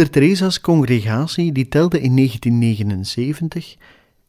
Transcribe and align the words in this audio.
Moeder 0.00 0.20
Teresa's 0.20 0.60
congregatie 0.60 1.52
die 1.52 1.68
telde 1.68 2.00
in 2.00 2.16
1979 2.16 3.76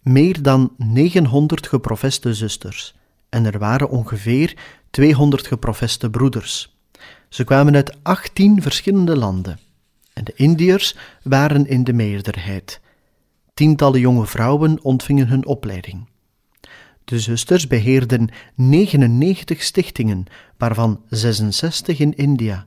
meer 0.02 0.42
dan 0.42 0.74
900 0.78 1.68
geprofeste 1.68 2.34
zusters 2.34 2.96
en 3.30 3.46
er 3.46 3.60
waren 3.60 3.90
ongeveer 3.90 4.54
200 4.90 5.48
geprofeste 5.48 6.10
broeders. 6.10 6.76
Ze 7.30 7.44
kwamen 7.44 7.76
uit 7.76 7.98
18 8.04 8.62
verschillende 8.62 9.18
landen 9.18 9.60
en 10.14 10.24
de 10.24 10.34
Indiërs 10.36 10.96
waren 11.24 11.68
in 11.68 11.84
de 11.84 11.94
meerderheid. 11.94 12.82
Tientallen 13.54 14.00
jonge 14.00 14.26
vrouwen 14.26 14.84
ontvingen 14.84 15.28
hun 15.28 15.46
opleiding. 15.46 16.08
De 17.04 17.20
zusters 17.20 17.68
beheerden 17.68 18.30
99 18.56 19.64
stichtingen, 19.64 20.26
waarvan 20.58 21.02
66 21.10 22.00
in 22.00 22.16
India 22.16 22.66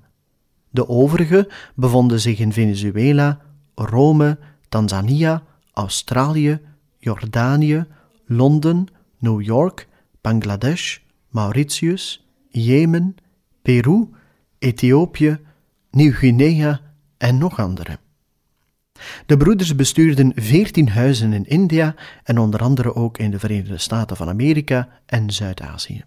de 0.75 0.89
overige 0.89 1.51
bevonden 1.75 2.21
zich 2.21 2.39
in 2.39 2.53
Venezuela, 2.53 3.41
Rome, 3.75 4.39
Tanzania, 4.69 5.43
Australië, 5.73 6.61
Jordanië, 6.99 7.85
Londen, 8.27 8.87
New 9.19 9.43
York, 9.43 9.89
Bangladesh, 10.21 10.99
Mauritius, 11.29 12.27
Jemen, 12.49 13.17
Peru, 13.63 14.09
Ethiopië, 14.59 15.39
Nieuw-Guinea 15.91 16.81
en 17.19 17.39
nog 17.39 17.61
andere. 17.61 17.99
De 19.27 19.37
broeders 19.37 19.75
bestuurden 19.75 20.33
veertien 20.35 20.89
huizen 20.89 21.33
in 21.33 21.47
India 21.47 21.95
en 22.25 22.39
onder 22.39 22.61
andere 22.61 22.95
ook 22.95 23.19
in 23.19 23.31
de 23.31 23.39
Verenigde 23.39 23.79
Staten 23.79 24.17
van 24.17 24.29
Amerika 24.29 24.89
en 25.07 25.31
Zuid-Azië. 25.31 26.05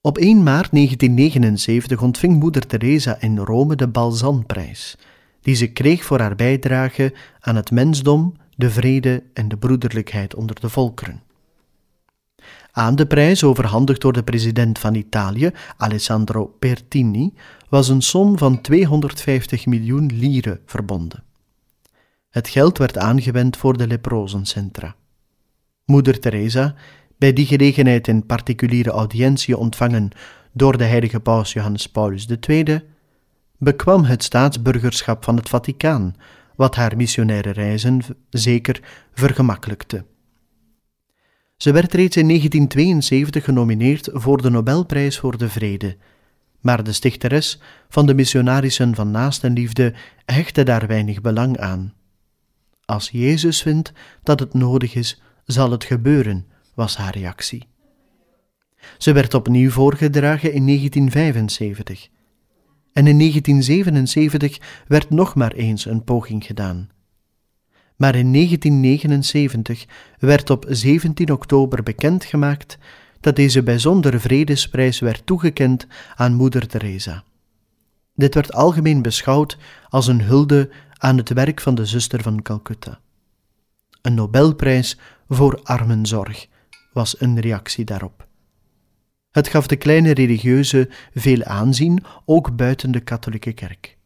Op 0.00 0.18
1 0.18 0.42
maart 0.42 0.70
1979 0.70 2.02
ontving 2.02 2.40
moeder 2.40 2.66
Teresa 2.66 3.20
in 3.20 3.38
Rome 3.38 3.76
de 3.76 3.88
Balzanprijs, 3.88 4.96
die 5.40 5.54
ze 5.54 5.66
kreeg 5.66 6.04
voor 6.04 6.20
haar 6.20 6.34
bijdrage 6.34 7.14
aan 7.40 7.56
het 7.56 7.70
mensdom, 7.70 8.36
de 8.56 8.70
vrede 8.70 9.22
en 9.32 9.48
de 9.48 9.56
broederlijkheid 9.56 10.34
onder 10.34 10.60
de 10.60 10.68
volkeren. 10.68 11.22
Aan 12.72 12.96
de 12.96 13.06
prijs, 13.06 13.44
overhandigd 13.44 14.00
door 14.00 14.12
de 14.12 14.22
president 14.22 14.78
van 14.78 14.94
Italië, 14.94 15.50
Alessandro 15.76 16.46
Pertini, 16.58 17.32
was 17.68 17.88
een 17.88 18.02
som 18.02 18.38
van 18.38 18.60
250 18.60 19.66
miljoen 19.66 20.10
lire 20.14 20.60
verbonden. 20.66 21.22
Het 22.30 22.48
geld 22.48 22.78
werd 22.78 22.98
aangewend 22.98 23.56
voor 23.56 23.76
de 23.76 23.86
leprozencentra. 23.86 24.96
Moeder 25.84 26.20
Teresa 26.20 26.74
bij 27.18 27.32
die 27.32 27.46
gelegenheid 27.46 28.08
in 28.08 28.26
particuliere 28.26 28.90
audiëntie 28.90 29.56
ontvangen 29.56 30.10
door 30.52 30.78
de 30.78 30.84
heilige 30.84 31.20
paus 31.20 31.52
Johannes 31.52 31.88
Paulus 31.88 32.26
II, 32.48 32.80
bekwam 33.58 34.04
het 34.04 34.22
staatsburgerschap 34.22 35.24
van 35.24 35.36
het 35.36 35.48
Vaticaan, 35.48 36.14
wat 36.56 36.74
haar 36.74 36.96
missionaire 36.96 37.50
reizen 37.50 38.00
zeker 38.30 38.80
vergemakkelijkte. 39.12 40.04
Ze 41.56 41.72
werd 41.72 41.94
reeds 41.94 42.16
in 42.16 42.26
1972 42.26 43.44
genomineerd 43.44 44.08
voor 44.12 44.42
de 44.42 44.50
Nobelprijs 44.50 45.18
voor 45.18 45.38
de 45.38 45.48
Vrede, 45.48 45.96
maar 46.60 46.84
de 46.84 46.92
stichteres 46.92 47.60
van 47.88 48.06
de 48.06 48.14
missionarissen 48.14 48.94
van 48.94 49.10
naastenliefde 49.10 49.94
hechtte 50.24 50.62
daar 50.62 50.86
weinig 50.86 51.20
belang 51.20 51.58
aan. 51.58 51.94
Als 52.84 53.10
Jezus 53.10 53.62
vindt 53.62 53.92
dat 54.22 54.40
het 54.40 54.54
nodig 54.54 54.94
is, 54.94 55.22
zal 55.44 55.70
het 55.70 55.84
gebeuren, 55.84 56.46
was 56.78 56.96
haar 56.96 57.16
reactie. 57.18 57.66
Ze 58.98 59.12
werd 59.12 59.34
opnieuw 59.34 59.70
voorgedragen 59.70 60.52
in 60.52 60.66
1975. 60.66 62.08
En 62.92 63.06
in 63.06 63.18
1977 63.18 64.58
werd 64.86 65.10
nog 65.10 65.34
maar 65.34 65.52
eens 65.52 65.84
een 65.84 66.04
poging 66.04 66.44
gedaan. 66.44 66.88
Maar 67.96 68.14
in 68.14 68.32
1979 68.32 69.84
werd 70.18 70.50
op 70.50 70.64
17 70.68 71.32
oktober 71.32 71.82
bekendgemaakt 71.82 72.78
dat 73.20 73.36
deze 73.36 73.62
bijzondere 73.62 74.18
vredesprijs 74.18 75.00
werd 75.00 75.26
toegekend 75.26 75.86
aan 76.14 76.34
Moeder 76.34 76.66
Teresa. 76.66 77.24
Dit 78.14 78.34
werd 78.34 78.52
algemeen 78.52 79.02
beschouwd 79.02 79.58
als 79.88 80.06
een 80.06 80.22
hulde 80.22 80.70
aan 80.92 81.16
het 81.16 81.28
werk 81.28 81.60
van 81.60 81.74
de 81.74 81.86
zuster 81.86 82.22
van 82.22 82.42
Calcutta. 82.42 83.00
Een 84.02 84.14
Nobelprijs 84.14 84.98
voor 85.28 85.60
armenzorg, 85.62 86.46
was 86.98 87.20
een 87.20 87.40
reactie 87.40 87.84
daarop. 87.84 88.26
Het 89.30 89.48
gaf 89.48 89.66
de 89.66 89.76
kleine 89.76 90.14
religieuze 90.14 90.88
veel 91.14 91.44
aanzien, 91.44 92.04
ook 92.24 92.56
buiten 92.56 92.90
de 92.90 93.00
katholieke 93.00 93.52
kerk. 93.52 93.96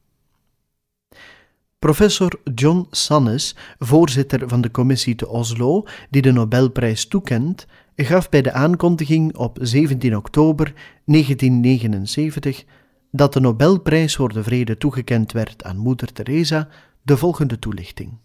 Professor 1.78 2.40
John 2.54 2.86
Sannes, 2.90 3.56
voorzitter 3.78 4.48
van 4.48 4.60
de 4.60 4.70
commissie 4.70 5.14
te 5.14 5.28
Oslo, 5.28 5.86
die 6.10 6.22
de 6.22 6.32
Nobelprijs 6.32 7.06
toekent, 7.06 7.66
gaf 7.96 8.28
bij 8.28 8.42
de 8.42 8.52
aankondiging 8.52 9.36
op 9.36 9.58
17 9.60 10.16
oktober 10.16 10.72
1979 11.04 12.64
dat 13.10 13.32
de 13.32 13.40
Nobelprijs 13.40 14.16
voor 14.16 14.32
de 14.32 14.42
Vrede 14.42 14.76
toegekend 14.76 15.32
werd 15.32 15.64
aan 15.64 15.76
Moeder 15.76 16.12
Teresa 16.12 16.68
de 17.02 17.16
volgende 17.16 17.58
toelichting. 17.58 18.18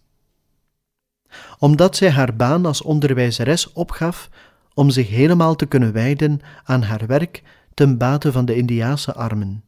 Omdat 1.59 1.95
zij 1.95 2.09
haar 2.09 2.35
baan 2.35 2.65
als 2.65 2.81
onderwijzeres 2.81 3.73
opgaf 3.73 4.29
om 4.77 4.89
zich 4.89 5.09
helemaal 5.09 5.55
te 5.55 5.65
kunnen 5.65 5.93
wijden 5.93 6.39
aan 6.63 6.81
haar 6.81 7.07
werk 7.07 7.43
ten 7.73 7.97
bate 7.97 8.31
van 8.31 8.45
de 8.45 8.55
Indiaanse 8.55 9.13
armen. 9.13 9.63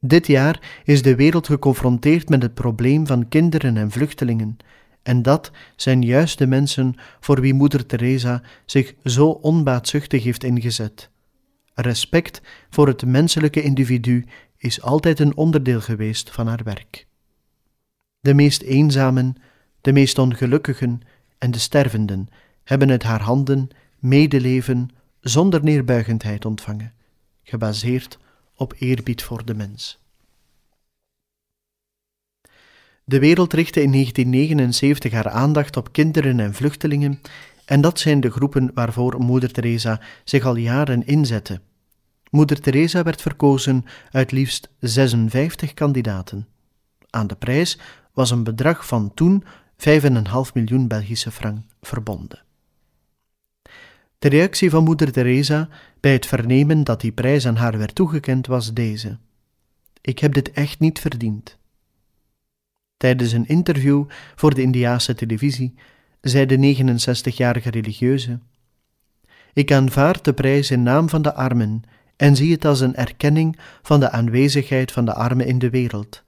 Dit 0.00 0.26
jaar 0.26 0.80
is 0.84 1.02
de 1.02 1.14
wereld 1.14 1.46
geconfronteerd 1.46 2.28
met 2.28 2.42
het 2.42 2.54
probleem 2.54 3.06
van 3.06 3.28
kinderen 3.28 3.76
en 3.76 3.90
vluchtelingen, 3.90 4.56
en 5.02 5.22
dat 5.22 5.50
zijn 5.76 6.02
juist 6.02 6.38
de 6.38 6.46
mensen 6.46 6.94
voor 7.20 7.40
wie 7.40 7.54
Moeder 7.54 7.86
Teresa 7.86 8.42
zich 8.64 8.94
zo 9.04 9.28
onbaatzuchtig 9.28 10.24
heeft 10.24 10.44
ingezet. 10.44 11.10
Respect 11.74 12.42
voor 12.70 12.86
het 12.86 13.04
menselijke 13.04 13.62
individu 13.62 14.26
is 14.56 14.82
altijd 14.82 15.20
een 15.20 15.36
onderdeel 15.36 15.80
geweest 15.80 16.30
van 16.30 16.46
haar 16.46 16.62
werk. 16.64 17.06
De 18.20 18.34
meest 18.34 18.62
eenzamen, 18.62 19.34
de 19.80 19.92
meest 19.92 20.18
ongelukkigen 20.18 21.00
en 21.38 21.50
de 21.50 21.58
stervenden 21.58 22.28
hebben 22.64 22.90
uit 22.90 23.02
haar 23.02 23.22
handen 23.22 23.70
medeleven 24.00 24.88
zonder 25.20 25.64
neerbuigendheid 25.64 26.44
ontvangen, 26.44 26.92
gebaseerd 27.42 28.18
op 28.54 28.74
eerbied 28.78 29.22
voor 29.22 29.44
de 29.44 29.54
mens. 29.54 29.98
De 33.04 33.18
wereld 33.18 33.52
richtte 33.52 33.82
in 33.82 33.92
1979 33.92 35.12
haar 35.12 35.28
aandacht 35.28 35.76
op 35.76 35.92
kinderen 35.92 36.40
en 36.40 36.54
vluchtelingen, 36.54 37.20
en 37.64 37.80
dat 37.80 37.98
zijn 37.98 38.20
de 38.20 38.30
groepen 38.30 38.70
waarvoor 38.74 39.20
Moeder 39.20 39.52
Teresa 39.52 40.00
zich 40.24 40.44
al 40.44 40.56
jaren 40.56 41.06
inzette. 41.06 41.60
Moeder 42.30 42.60
Teresa 42.60 43.02
werd 43.02 43.22
verkozen 43.22 43.84
uit 44.10 44.32
liefst 44.32 44.68
56 44.78 45.74
kandidaten. 45.74 46.48
Aan 47.10 47.26
de 47.26 47.36
prijs 47.36 47.78
was 48.12 48.30
een 48.30 48.44
bedrag 48.44 48.86
van 48.86 49.14
toen 49.14 49.44
5,5 49.44 49.48
miljoen 50.54 50.88
Belgische 50.88 51.30
frank 51.30 51.64
verbonden. 51.80 52.42
De 54.20 54.28
reactie 54.28 54.70
van 54.70 54.84
moeder 54.84 55.12
Teresa 55.12 55.68
bij 56.00 56.12
het 56.12 56.26
vernemen 56.26 56.84
dat 56.84 57.00
die 57.00 57.12
prijs 57.12 57.46
aan 57.46 57.56
haar 57.56 57.78
werd 57.78 57.94
toegekend 57.94 58.46
was 58.46 58.72
deze: 58.72 59.18
Ik 60.00 60.18
heb 60.18 60.34
dit 60.34 60.52
echt 60.52 60.78
niet 60.78 60.98
verdiend. 60.98 61.58
Tijdens 62.96 63.32
een 63.32 63.48
interview 63.48 64.04
voor 64.34 64.54
de 64.54 64.62
Indiaanse 64.62 65.14
televisie 65.14 65.74
zei 66.20 66.46
de 66.46 66.74
69-jarige 66.76 67.70
religieuze: 67.70 68.38
Ik 69.52 69.72
aanvaard 69.72 70.24
de 70.24 70.32
prijs 70.32 70.70
in 70.70 70.82
naam 70.82 71.08
van 71.08 71.22
de 71.22 71.34
armen 71.34 71.82
en 72.16 72.36
zie 72.36 72.52
het 72.52 72.64
als 72.64 72.80
een 72.80 72.96
erkenning 72.96 73.58
van 73.82 74.00
de 74.00 74.10
aanwezigheid 74.10 74.92
van 74.92 75.04
de 75.04 75.14
armen 75.14 75.46
in 75.46 75.58
de 75.58 75.70
wereld. 75.70 76.22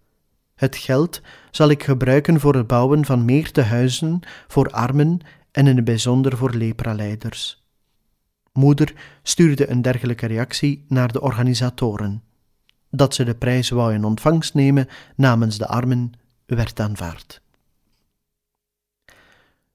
Het 0.55 0.77
geld 0.77 1.21
zal 1.51 1.71
ik 1.71 1.83
gebruiken 1.83 2.41
voor 2.41 2.55
het 2.55 2.67
bouwen 2.67 3.05
van 3.05 3.25
meer 3.25 3.51
tehuizen 3.51 4.21
voor 4.49 4.71
armen 4.71 5.21
en 5.51 5.67
in 5.67 5.77
het 5.77 5.85
bijzonder 5.85 6.37
voor 6.37 6.55
lepraleiders. 6.55 7.62
Moeder 8.53 8.95
stuurde 9.23 9.71
een 9.71 9.83
dergelijke 9.83 10.27
reactie 10.27 10.85
naar 10.89 11.13
de 11.13 11.21
organisatoren. 11.21 12.23
Dat 12.91 13.15
ze 13.15 13.25
de 13.25 13.35
prijs 13.35 13.71
wou 13.71 13.95
in 13.95 14.05
ontvangst 14.05 14.55
nemen 14.55 14.89
namens 15.17 15.59
de 15.59 15.67
armen 15.67 16.13
werd 16.47 16.81
aanvaard. 16.81 17.41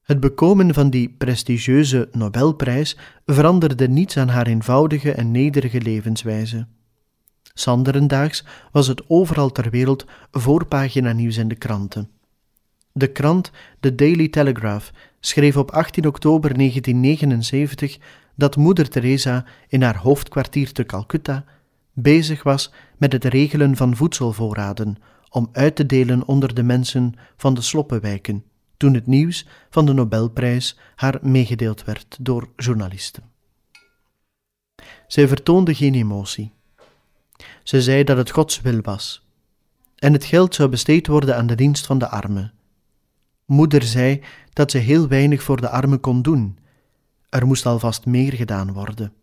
Het 0.01 0.19
bekomen 0.19 0.74
van 0.74 0.89
die 0.89 1.09
prestigieuze 1.09 2.09
Nobelprijs 2.12 2.97
veranderde 3.25 3.88
niets 3.88 4.18
aan 4.18 4.29
haar 4.29 4.47
eenvoudige 4.47 5.12
en 5.12 5.31
nederige 5.31 5.81
levenswijze. 5.81 6.68
Sanderendaags 7.53 8.44
was 8.71 8.88
het 8.88 9.03
overal 9.07 9.51
ter 9.51 9.69
wereld 9.69 10.06
voorpagina 10.31 11.12
nieuws 11.12 11.38
in 11.38 11.47
de 11.47 11.56
kranten. 11.56 12.09
De 12.91 13.07
krant 13.07 13.51
The 13.80 13.95
Daily 13.95 14.27
Telegraph 14.27 14.91
schreef 15.19 15.57
op 15.57 15.71
18 15.71 16.07
oktober 16.07 16.57
1979 16.57 17.97
dat 18.38 18.56
moeder 18.56 18.89
Teresa 18.89 19.45
in 19.68 19.81
haar 19.81 19.98
hoofdkwartier 19.98 20.72
te 20.72 20.84
Calcutta 20.84 21.45
bezig 21.94 22.44
was 22.44 22.72
met 22.98 23.12
het 23.12 23.25
regelen 23.25 23.75
van 23.75 23.95
voedselvoorraden 23.95 24.95
om 25.30 25.50
uit 25.51 25.75
te 25.75 25.86
delen 25.86 26.28
onder 26.28 26.54
de 26.54 26.63
mensen 26.63 27.13
van 27.38 27.54
de 27.54 27.62
sloppenwijken, 27.62 28.44
toen 28.78 28.94
het 28.94 29.07
nieuws 29.07 29.48
van 29.69 29.86
de 29.86 29.94
Nobelprijs 29.94 30.80
haar 30.95 31.19
meegedeeld 31.22 31.84
werd 31.84 32.18
door 32.19 32.50
journalisten. 32.56 33.24
Zij 35.07 35.28
vertoonde 35.28 35.75
geen 35.75 35.95
emotie. 35.95 36.51
Ze 37.63 37.81
zei 37.81 38.04
dat 38.04 38.18
het 38.18 38.31
Gods 38.31 38.62
wil 38.62 38.81
was 38.81 39.28
en 39.95 40.13
het 40.13 40.25
geld 40.25 40.56
zou 40.56 40.69
besteed 40.69 41.07
worden 41.07 41.36
aan 41.36 41.48
de 41.48 41.56
dienst 41.56 41.86
van 41.86 41.98
de 41.98 42.10
armen. 42.10 42.54
Moeder 43.45 43.83
zei 43.83 44.24
dat 44.54 44.72
ze 44.72 44.78
heel 44.78 45.07
weinig 45.07 45.44
voor 45.44 45.62
de 45.62 45.69
armen 45.69 46.00
kon 46.00 46.22
doen. 46.22 46.57
Er 47.38 47.48
moest 47.48 47.66
alvast 47.66 48.06
meer 48.06 48.34
gedaan 48.34 48.74
worden. 48.74 49.13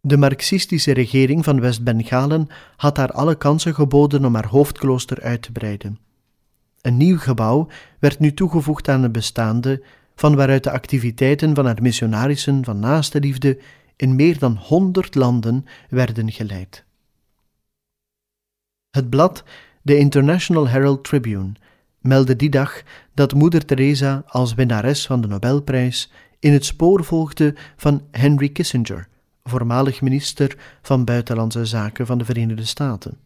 De 0.00 0.16
marxistische 0.16 0.92
regering 0.92 1.44
van 1.44 1.60
West-Bengalen 1.60 2.46
had 2.76 2.96
haar 2.96 3.12
alle 3.12 3.34
kansen 3.34 3.74
geboden 3.74 4.24
om 4.24 4.34
haar 4.34 4.46
hoofdklooster 4.46 5.22
uit 5.22 5.42
te 5.42 5.52
breiden. 5.52 5.98
Een 6.80 6.96
nieuw 6.96 7.18
gebouw 7.18 7.68
werd 7.98 8.18
nu 8.18 8.34
toegevoegd 8.34 8.88
aan 8.88 9.02
het 9.02 9.12
bestaande, 9.12 9.82
van 10.14 10.36
waaruit 10.36 10.64
de 10.64 10.70
activiteiten 10.70 11.54
van 11.54 11.66
haar 11.66 11.82
missionarissen 11.82 12.64
van 12.64 12.78
naaste 12.78 13.20
liefde 13.20 13.58
in 13.96 14.14
meer 14.14 14.38
dan 14.38 14.56
honderd 14.56 15.14
landen 15.14 15.64
werden 15.88 16.32
geleid. 16.32 16.84
Het 18.90 19.10
blad, 19.10 19.44
de 19.82 19.98
International 19.98 20.68
Herald 20.68 21.04
Tribune, 21.04 21.52
meldde 22.00 22.36
die 22.36 22.50
dag 22.50 22.82
dat 23.14 23.34
moeder 23.34 23.64
Teresa 23.64 24.22
als 24.26 24.54
winnares 24.54 25.06
van 25.06 25.20
de 25.20 25.28
Nobelprijs 25.28 26.10
in 26.38 26.52
het 26.52 26.64
spoor 26.64 27.04
volgde 27.04 27.54
van 27.76 28.02
Henry 28.10 28.48
Kissinger, 28.48 29.08
voormalig 29.44 30.00
minister 30.00 30.56
van 30.82 31.04
Buitenlandse 31.04 31.64
Zaken 31.64 32.06
van 32.06 32.18
de 32.18 32.24
Verenigde 32.24 32.64
Staten, 32.64 33.18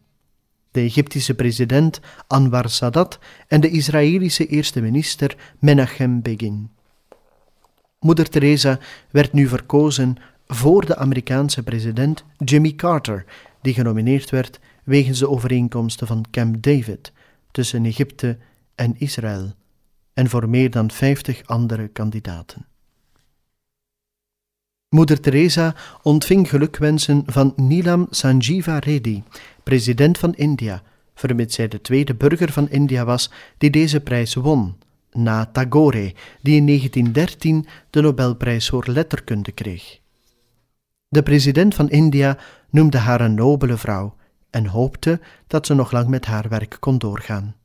de 0.71 0.81
Egyptische 0.81 1.33
president 1.33 1.99
Anwar 2.27 2.69
Sadat 2.69 3.19
en 3.47 3.61
de 3.61 3.69
Israëlische 3.69 4.47
eerste 4.47 4.81
minister 4.81 5.35
Menachem 5.59 6.21
Begin. 6.21 6.69
Moeder 7.99 8.29
Teresa 8.29 8.79
werd 9.11 9.33
nu 9.33 9.47
verkozen 9.47 10.15
voor 10.47 10.85
de 10.85 10.95
Amerikaanse 10.95 11.63
president 11.63 12.23
Jimmy 12.37 12.73
Carter, 12.73 13.25
die 13.61 13.73
genomineerd 13.73 14.29
werd 14.29 14.59
wegens 14.83 15.19
de 15.19 15.29
overeenkomsten 15.29 16.07
van 16.07 16.25
Camp 16.31 16.61
David 16.63 17.11
tussen 17.51 17.85
Egypte 17.85 18.37
en 18.75 18.95
Israël 18.97 19.53
en 20.13 20.29
voor 20.29 20.49
meer 20.49 20.69
dan 20.69 20.91
vijftig 20.91 21.45
andere 21.45 21.87
kandidaten. 21.87 22.65
Moeder 24.91 25.19
Teresa 25.19 25.75
ontving 26.01 26.49
gelukwensen 26.49 27.23
van 27.25 27.53
Nilam 27.55 28.07
Sanjeeva 28.09 28.79
Reddy, 28.79 29.23
president 29.63 30.17
van 30.17 30.33
India, 30.33 30.81
vermits 31.15 31.55
zij 31.55 31.67
de 31.67 31.81
tweede 31.81 32.15
burger 32.15 32.51
van 32.51 32.69
India 32.69 33.05
was 33.05 33.31
die 33.57 33.69
deze 33.69 33.99
prijs 33.99 34.33
won, 34.33 34.75
na 35.11 35.45
Tagore, 35.45 36.13
die 36.41 36.55
in 36.55 36.65
1913 36.65 37.67
de 37.89 38.01
Nobelprijs 38.01 38.69
voor 38.69 38.83
letterkunde 38.87 39.51
kreeg. 39.51 39.99
De 41.07 41.23
president 41.23 41.75
van 41.75 41.89
India 41.89 42.37
noemde 42.69 42.97
haar 42.97 43.21
een 43.21 43.33
nobele 43.33 43.77
vrouw 43.77 44.15
en 44.49 44.65
hoopte 44.65 45.19
dat 45.47 45.65
ze 45.65 45.73
nog 45.73 45.91
lang 45.91 46.07
met 46.07 46.25
haar 46.25 46.49
werk 46.49 46.77
kon 46.79 46.97
doorgaan. 46.97 47.55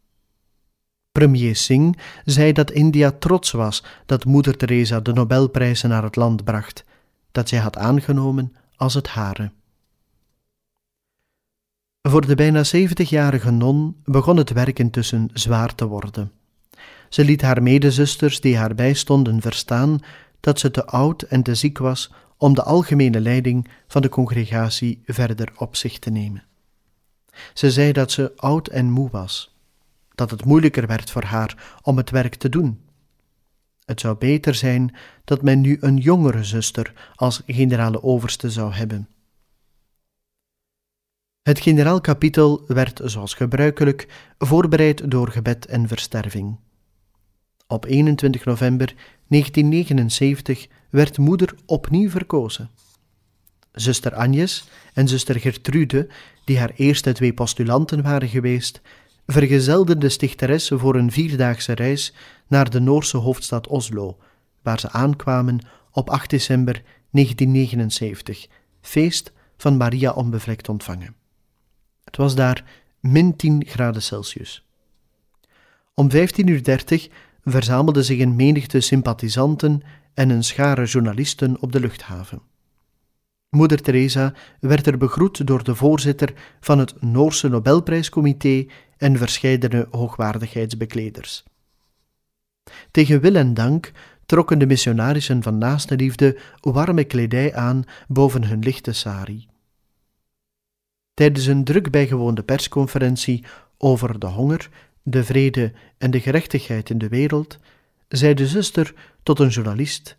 Premier 1.12 1.56
Singh 1.56 1.98
zei 2.24 2.52
dat 2.52 2.70
India 2.70 3.10
trots 3.18 3.50
was 3.50 3.84
dat 4.06 4.24
moeder 4.24 4.56
Teresa 4.56 5.00
de 5.00 5.12
Nobelprijs 5.12 5.82
naar 5.82 6.02
het 6.02 6.16
land 6.16 6.44
bracht, 6.44 6.84
dat 7.36 7.48
zij 7.48 7.58
had 7.58 7.76
aangenomen 7.76 8.56
als 8.76 8.94
het 8.94 9.08
hare. 9.08 9.50
Voor 12.02 12.26
de 12.26 12.34
bijna 12.34 12.64
zeventigjarige 12.64 13.50
non 13.50 13.96
begon 14.04 14.36
het 14.36 14.50
werk 14.50 14.78
intussen 14.78 15.30
zwaar 15.32 15.74
te 15.74 15.86
worden. 15.86 16.32
Ze 17.08 17.24
liet 17.24 17.42
haar 17.42 17.62
medezusters 17.62 18.40
die 18.40 18.56
haar 18.56 18.74
bijstonden 18.74 19.40
verstaan 19.40 19.98
dat 20.40 20.58
ze 20.58 20.70
te 20.70 20.86
oud 20.86 21.22
en 21.22 21.42
te 21.42 21.54
ziek 21.54 21.78
was 21.78 22.12
om 22.36 22.54
de 22.54 22.62
algemene 22.62 23.20
leiding 23.20 23.68
van 23.88 24.02
de 24.02 24.08
congregatie 24.08 25.02
verder 25.04 25.52
op 25.56 25.76
zich 25.76 25.98
te 25.98 26.10
nemen. 26.10 26.44
Ze 27.54 27.70
zei 27.70 27.92
dat 27.92 28.10
ze 28.12 28.32
oud 28.36 28.68
en 28.68 28.90
moe 28.90 29.10
was 29.10 29.56
dat 30.14 30.30
het 30.30 30.44
moeilijker 30.44 30.86
werd 30.86 31.10
voor 31.10 31.24
haar 31.24 31.78
om 31.82 31.96
het 31.96 32.10
werk 32.10 32.34
te 32.34 32.48
doen. 32.48 32.80
Het 33.86 34.00
zou 34.00 34.16
beter 34.16 34.54
zijn 34.54 34.94
dat 35.24 35.42
men 35.42 35.60
nu 35.60 35.76
een 35.80 35.96
jongere 35.96 36.44
zuster 36.44 36.92
als 37.14 37.42
generale 37.46 38.02
overste 38.02 38.50
zou 38.50 38.72
hebben. 38.72 39.08
Het 41.42 41.60
generaalkapitel 41.60 42.64
werd, 42.66 43.00
zoals 43.04 43.34
gebruikelijk, 43.34 44.32
voorbereid 44.38 45.10
door 45.10 45.30
gebed 45.30 45.66
en 45.66 45.88
versterving. 45.88 46.58
Op 47.66 47.84
21 47.84 48.44
november 48.44 48.94
1979 49.26 50.66
werd 50.90 51.18
moeder 51.18 51.54
opnieuw 51.66 52.10
verkozen. 52.10 52.70
Zuster 53.72 54.14
Agnes 54.14 54.68
en 54.94 55.08
zuster 55.08 55.40
Gertrude, 55.40 56.08
die 56.44 56.58
haar 56.58 56.72
eerste 56.76 57.12
twee 57.12 57.34
postulanten 57.34 58.02
waren 58.02 58.28
geweest, 58.28 58.80
vergezelde 59.26 59.98
de 59.98 60.08
stichteres 60.08 60.70
voor 60.74 60.94
een 60.94 61.12
vierdaagse 61.12 61.72
reis 61.72 62.14
naar 62.46 62.70
de 62.70 62.80
Noorse 62.80 63.16
hoofdstad 63.16 63.66
Oslo, 63.66 64.18
waar 64.62 64.80
ze 64.80 64.90
aankwamen 64.90 65.60
op 65.90 66.10
8 66.10 66.30
december 66.30 66.82
1979, 67.10 68.46
feest 68.80 69.32
van 69.56 69.76
Maria 69.76 70.12
onbevlekt 70.12 70.68
ontvangen. 70.68 71.14
Het 72.04 72.16
was 72.16 72.34
daar 72.34 72.64
min 73.00 73.36
10 73.36 73.62
graden 73.66 74.02
Celsius. 74.02 74.64
Om 75.94 76.10
15.30 76.10 76.16
uur 76.44 78.04
zich 78.04 78.18
een 78.18 78.36
menigte 78.36 78.80
sympathisanten 78.80 79.82
en 80.14 80.30
een 80.30 80.44
schare 80.44 80.84
journalisten 80.84 81.60
op 81.60 81.72
de 81.72 81.80
luchthaven. 81.80 82.42
Moeder 83.50 83.82
Teresa 83.82 84.34
werd 84.60 84.86
er 84.86 84.98
begroet 84.98 85.46
door 85.46 85.64
de 85.64 85.74
voorzitter 85.74 86.32
van 86.60 86.78
het 86.78 87.02
Noorse 87.02 87.48
Nobelprijscomité 87.48 88.66
en 88.96 89.18
verscheidene 89.18 89.86
hoogwaardigheidsbekleders. 89.90 91.44
Tegen 92.90 93.20
wil 93.20 93.34
en 93.34 93.54
dank 93.54 93.92
trokken 94.26 94.58
de 94.58 94.66
missionarissen 94.66 95.42
van 95.42 95.58
naaste 95.58 95.96
liefde 95.96 96.38
warme 96.60 97.04
kledij 97.04 97.54
aan 97.54 97.84
boven 98.08 98.44
hun 98.44 98.58
lichte 98.58 98.92
sari. 98.92 99.48
Tijdens 101.14 101.46
een 101.46 101.64
druk 101.64 101.90
bijgewoonde 101.90 102.42
persconferentie 102.42 103.44
over 103.78 104.18
de 104.18 104.26
honger, 104.26 104.68
de 105.02 105.24
vrede 105.24 105.72
en 105.98 106.10
de 106.10 106.20
gerechtigheid 106.20 106.90
in 106.90 106.98
de 106.98 107.08
wereld, 107.08 107.58
zei 108.08 108.34
de 108.34 108.46
zuster 108.46 108.94
tot 109.22 109.38
een 109.38 109.48
journalist: 109.48 110.16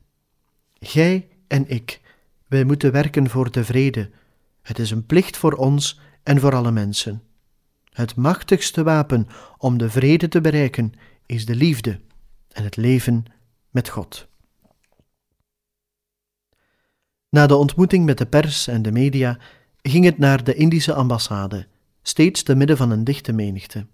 Gij 0.80 1.28
en 1.48 1.70
ik, 1.70 2.02
wij 2.48 2.64
moeten 2.64 2.92
werken 2.92 3.30
voor 3.30 3.52
de 3.52 3.64
vrede. 3.64 4.10
Het 4.62 4.80
is 4.80 4.92
een 4.92 5.06
plicht 5.06 5.38
voor 5.38 5.54
ons 5.54 6.00
en 6.24 6.40
voor 6.40 6.56
alle 6.56 6.72
mensen. 6.72 7.27
Het 7.98 8.16
machtigste 8.16 8.84
wapen 8.84 9.28
om 9.58 9.78
de 9.78 9.90
vrede 9.90 10.28
te 10.28 10.42
bereiken 10.42 10.94
is 11.26 11.46
de 11.46 11.56
liefde 11.56 12.00
en 12.52 12.64
het 12.64 12.76
leven 12.76 13.26
met 13.70 13.90
God. 13.90 14.28
Na 17.30 17.48
de 17.48 17.56
ontmoeting 17.56 18.06
met 18.06 18.18
de 18.18 18.26
pers 18.26 18.68
en 18.68 18.82
de 18.82 18.92
media 18.92 19.40
ging 19.82 20.06
het 20.06 20.18
naar 20.18 20.44
de 20.44 20.54
Indische 20.54 20.94
ambassade, 20.94 21.68
steeds 22.02 22.44
te 22.44 22.56
midden 22.56 22.78
van 22.78 22.92
een 22.92 23.04
dichte 23.04 23.34
menigte. 23.34 23.88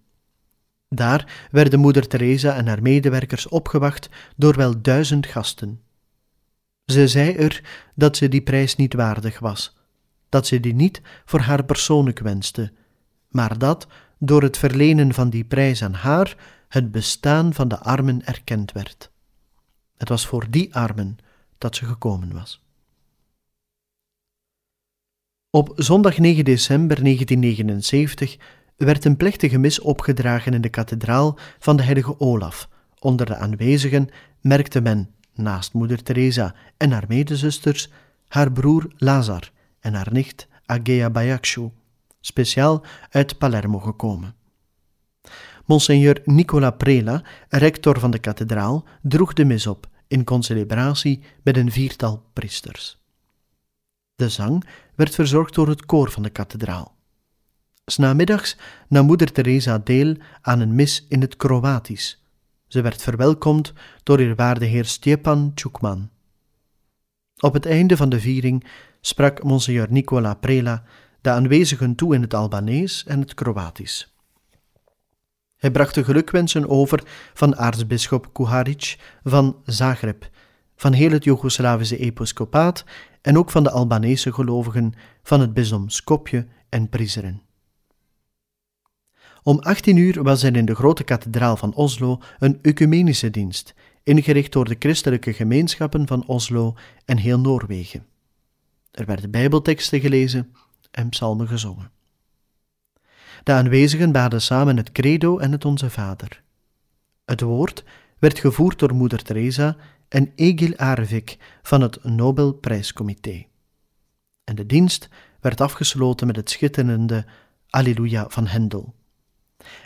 Daar 0.87 1.47
werden 1.51 1.79
moeder 1.79 2.07
Teresa 2.07 2.55
en 2.55 2.67
haar 2.67 2.81
medewerkers 2.81 3.47
opgewacht 3.47 4.09
door 4.35 4.55
wel 4.55 4.81
duizend 4.81 5.25
gasten. 5.25 5.81
Ze 6.85 7.07
zei 7.07 7.35
er 7.35 7.63
dat 7.95 8.17
ze 8.17 8.29
die 8.29 8.41
prijs 8.41 8.75
niet 8.75 8.93
waardig 8.93 9.39
was, 9.39 9.77
dat 10.29 10.47
ze 10.47 10.59
die 10.59 10.75
niet 10.75 11.01
voor 11.25 11.39
haar 11.39 11.65
persoonlijk 11.65 12.19
wenste, 12.19 12.73
maar 13.33 13.57
dat, 13.57 13.87
door 14.17 14.41
het 14.41 14.57
verlenen 14.57 15.13
van 15.13 15.29
die 15.29 15.43
prijs 15.43 15.83
aan 15.83 15.93
haar, 15.93 16.35
het 16.67 16.91
bestaan 16.91 17.53
van 17.53 17.67
de 17.67 17.79
armen 17.79 18.25
erkend 18.25 18.71
werd. 18.71 19.11
Het 19.97 20.09
was 20.09 20.27
voor 20.27 20.45
die 20.49 20.75
armen 20.75 21.17
dat 21.57 21.75
ze 21.75 21.85
gekomen 21.85 22.33
was. 22.33 22.61
Op 25.49 25.73
zondag 25.75 26.17
9 26.17 26.45
december 26.45 27.03
1979 27.03 28.37
werd 28.77 29.05
een 29.05 29.17
plechtige 29.17 29.57
mis 29.57 29.79
opgedragen 29.79 30.53
in 30.53 30.61
de 30.61 30.69
kathedraal 30.69 31.37
van 31.59 31.75
de 31.75 31.83
heilige 31.83 32.19
Olaf. 32.19 32.69
Onder 32.99 33.25
de 33.25 33.35
aanwezigen 33.35 34.09
merkte 34.41 34.81
men, 34.81 35.09
naast 35.33 35.73
moeder 35.73 36.03
Teresa 36.03 36.55
en 36.77 36.91
haar 36.91 37.05
medezusters, 37.07 37.89
haar 38.27 38.51
broer 38.51 38.91
Lazar 38.97 39.51
en 39.79 39.93
haar 39.93 40.09
nicht 40.11 40.47
Agea 40.65 41.09
Bayakshu, 41.09 41.69
speciaal 42.25 42.83
uit 43.09 43.37
Palermo 43.37 43.79
gekomen. 43.79 44.35
Monseigneur 45.65 46.21
Nicola 46.25 46.71
Prela, 46.71 47.23
rector 47.49 47.99
van 47.99 48.11
de 48.11 48.19
kathedraal, 48.19 48.85
droeg 49.01 49.33
de 49.33 49.45
mis 49.45 49.67
op 49.67 49.89
in 50.07 50.23
concelebratie 50.23 51.23
met 51.43 51.57
een 51.57 51.71
viertal 51.71 52.23
priesters. 52.33 53.01
De 54.15 54.29
zang 54.29 54.65
werd 54.95 55.15
verzorgd 55.15 55.53
door 55.53 55.67
het 55.67 55.85
koor 55.85 56.11
van 56.11 56.23
de 56.23 56.29
kathedraal. 56.29 56.95
Snamiddags 57.85 58.57
nam 58.87 59.05
moeder 59.05 59.31
Teresa 59.31 59.77
deel 59.77 60.15
aan 60.41 60.59
een 60.59 60.75
mis 60.75 61.05
in 61.09 61.21
het 61.21 61.35
Kroatisch. 61.35 62.23
Ze 62.67 62.81
werd 62.81 63.01
verwelkomd 63.01 63.73
door 64.03 64.19
eerwaarde 64.19 64.65
heer 64.65 64.85
Stepan 64.85 65.53
Tjukman. 65.53 66.09
Op 67.39 67.53
het 67.53 67.65
einde 67.65 67.97
van 67.97 68.09
de 68.09 68.19
viering 68.19 68.67
sprak 69.01 69.43
monseigneur 69.43 69.87
Nicola 69.91 70.33
Prela 70.33 70.83
de 71.23 71.29
aanwezigen 71.29 71.95
toe 71.95 72.15
in 72.15 72.21
het 72.21 72.33
Albanees 72.33 73.03
en 73.05 73.19
het 73.19 73.33
Kroatisch. 73.33 74.15
Hij 75.57 75.71
bracht 75.71 75.95
de 75.95 76.03
gelukwensen 76.03 76.69
over 76.69 77.03
van 77.33 77.55
aartsbisschop 77.55 78.33
Kuharic 78.33 78.97
van 79.23 79.57
Zagreb, 79.65 80.29
van 80.75 80.93
heel 80.93 81.11
het 81.11 81.23
Joegoslavische 81.23 81.97
episcopaat 81.97 82.85
en 83.21 83.37
ook 83.37 83.51
van 83.51 83.63
de 83.63 83.71
Albanese 83.71 84.33
gelovigen 84.33 84.93
van 85.23 85.39
het 85.39 85.53
bisdom 85.53 85.89
Skopje 85.89 86.47
en 86.69 86.89
Prizren. 86.89 87.41
Om 89.43 89.59
18 89.59 89.97
uur 89.97 90.23
was 90.23 90.43
er 90.43 90.55
in 90.55 90.65
de 90.65 90.75
grote 90.75 91.03
kathedraal 91.03 91.57
van 91.57 91.73
Oslo 91.73 92.19
een 92.39 92.59
ecumenische 92.61 93.29
dienst, 93.29 93.73
ingericht 94.03 94.51
door 94.51 94.65
de 94.65 94.75
christelijke 94.79 95.33
gemeenschappen 95.33 96.07
van 96.07 96.27
Oslo 96.27 96.75
en 97.05 97.17
heel 97.17 97.39
Noorwegen. 97.39 98.05
Er 98.91 99.05
werden 99.05 99.31
bijbelteksten 99.31 99.99
gelezen 99.99 100.53
en 100.93 101.09
psalmen 101.09 101.47
gezongen. 101.47 101.91
De 103.43 103.51
aanwezigen 103.51 104.11
baden 104.11 104.41
samen 104.41 104.77
het 104.77 104.91
credo 104.91 105.37
en 105.37 105.51
het 105.51 105.65
Onze 105.65 105.89
Vader. 105.89 106.43
Het 107.25 107.41
woord 107.41 107.83
werd 108.19 108.39
gevoerd 108.39 108.79
door 108.79 108.93
moeder 108.93 109.23
Teresa 109.23 109.75
en 110.07 110.31
Egil 110.35 110.75
Arvik 110.75 111.37
van 111.61 111.81
het 111.81 112.03
Nobelprijscomité. 112.03 113.45
En 114.43 114.55
de 114.55 114.65
dienst 114.65 115.09
werd 115.39 115.61
afgesloten 115.61 116.27
met 116.27 116.35
het 116.35 116.49
schitterende 116.49 117.25
Alleluia 117.69 118.25
van 118.29 118.47
Hendel. 118.47 118.93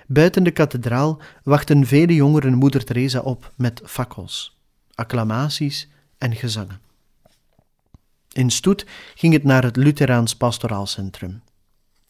Buiten 0.08 0.44
de 0.44 0.52
kathedraal 0.52 1.22
wachten 1.44 1.86
vele 1.86 2.14
jongeren 2.14 2.54
moeder 2.54 2.84
Teresa 2.84 3.20
op 3.20 3.54
met 3.56 3.82
fakkels, 3.86 4.62
acclamaties 4.96 5.90
en 6.18 6.36
gezangen. 6.36 6.87
In 8.38 8.50
stoet 8.50 8.86
ging 9.16 9.34
het 9.34 9.44
naar 9.44 9.64
het 9.64 9.76
Lutheraans 9.76 10.36
pastoraalcentrum. 10.36 11.42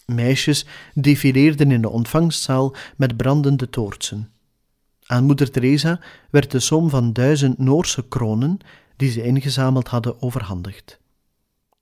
Meisjes 0.06 0.66
defileerden 0.94 1.72
in 1.72 1.82
de 1.82 1.90
ontvangstzaal 1.90 2.76
met 2.98 3.18
brandende 3.18 3.70
toortsen. 3.70 4.32
Aan 5.06 5.24
moeder 5.24 5.52
Teresa 5.52 6.00
werd 6.30 6.52
de 6.52 6.60
som 6.60 6.90
van 6.90 7.14
duizend 7.14 7.58
Noorse 7.58 8.08
kronen 8.08 8.58
die 8.96 9.12
ze 9.12 9.24
ingezameld 9.24 9.88
hadden 9.88 10.22
overhandigd. 10.22 11.00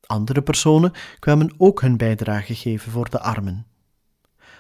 Andere 0.06 0.42
personen 0.42 0.92
kwamen 1.20 1.54
ook 1.58 1.82
hun 1.82 1.98
bijdrage 1.98 2.56
geven 2.56 2.92
voor 2.92 3.10
de 3.10 3.20
armen. 3.20 3.66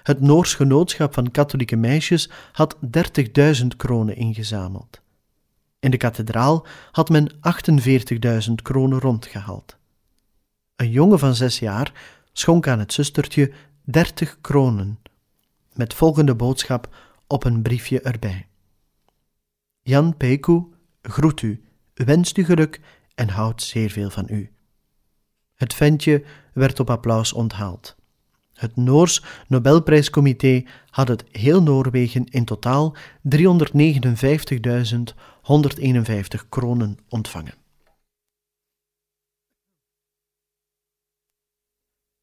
Het 0.03 0.21
Noors 0.21 0.53
Genootschap 0.53 1.13
van 1.13 1.31
Katholieke 1.31 1.75
Meisjes 1.75 2.29
had 2.51 2.75
30.000 3.61 3.67
kronen 3.77 4.15
ingezameld. 4.15 5.03
In 5.85 5.91
de 5.91 5.97
kathedraal 5.97 6.65
had 6.91 7.09
men 7.09 7.31
48.000 8.47 8.53
kronen 8.63 8.99
rondgehaald. 8.99 9.77
Een 10.75 10.89
jongen 10.89 11.19
van 11.19 11.35
zes 11.35 11.59
jaar 11.59 11.93
schonk 12.33 12.67
aan 12.67 12.79
het 12.79 12.93
zustertje 12.93 13.51
30 13.83 14.37
kronen, 14.41 14.99
met 15.73 15.93
volgende 15.93 16.35
boodschap 16.35 16.95
op 17.27 17.43
een 17.43 17.61
briefje 17.61 18.01
erbij. 18.01 18.47
Jan 19.81 20.17
Peku 20.17 20.63
groet 21.01 21.41
u, 21.41 21.63
wenst 21.93 22.37
u 22.37 22.45
geluk 22.45 22.81
en 23.15 23.29
houdt 23.29 23.61
zeer 23.61 23.89
veel 23.89 24.09
van 24.09 24.25
u. 24.29 24.51
Het 25.55 25.73
ventje 25.73 26.23
werd 26.53 26.79
op 26.79 26.89
applaus 26.89 27.33
onthaald. 27.33 27.95
Het 28.55 28.75
Noors 28.75 29.23
Nobelprijscomité 29.47 30.63
had 30.89 31.07
het 31.07 31.23
heel 31.31 31.63
Noorwegen 31.63 32.25
in 32.25 32.45
totaal 32.45 32.95
359.151 32.95 33.01
kronen 36.49 36.97
ontvangen. 37.09 37.53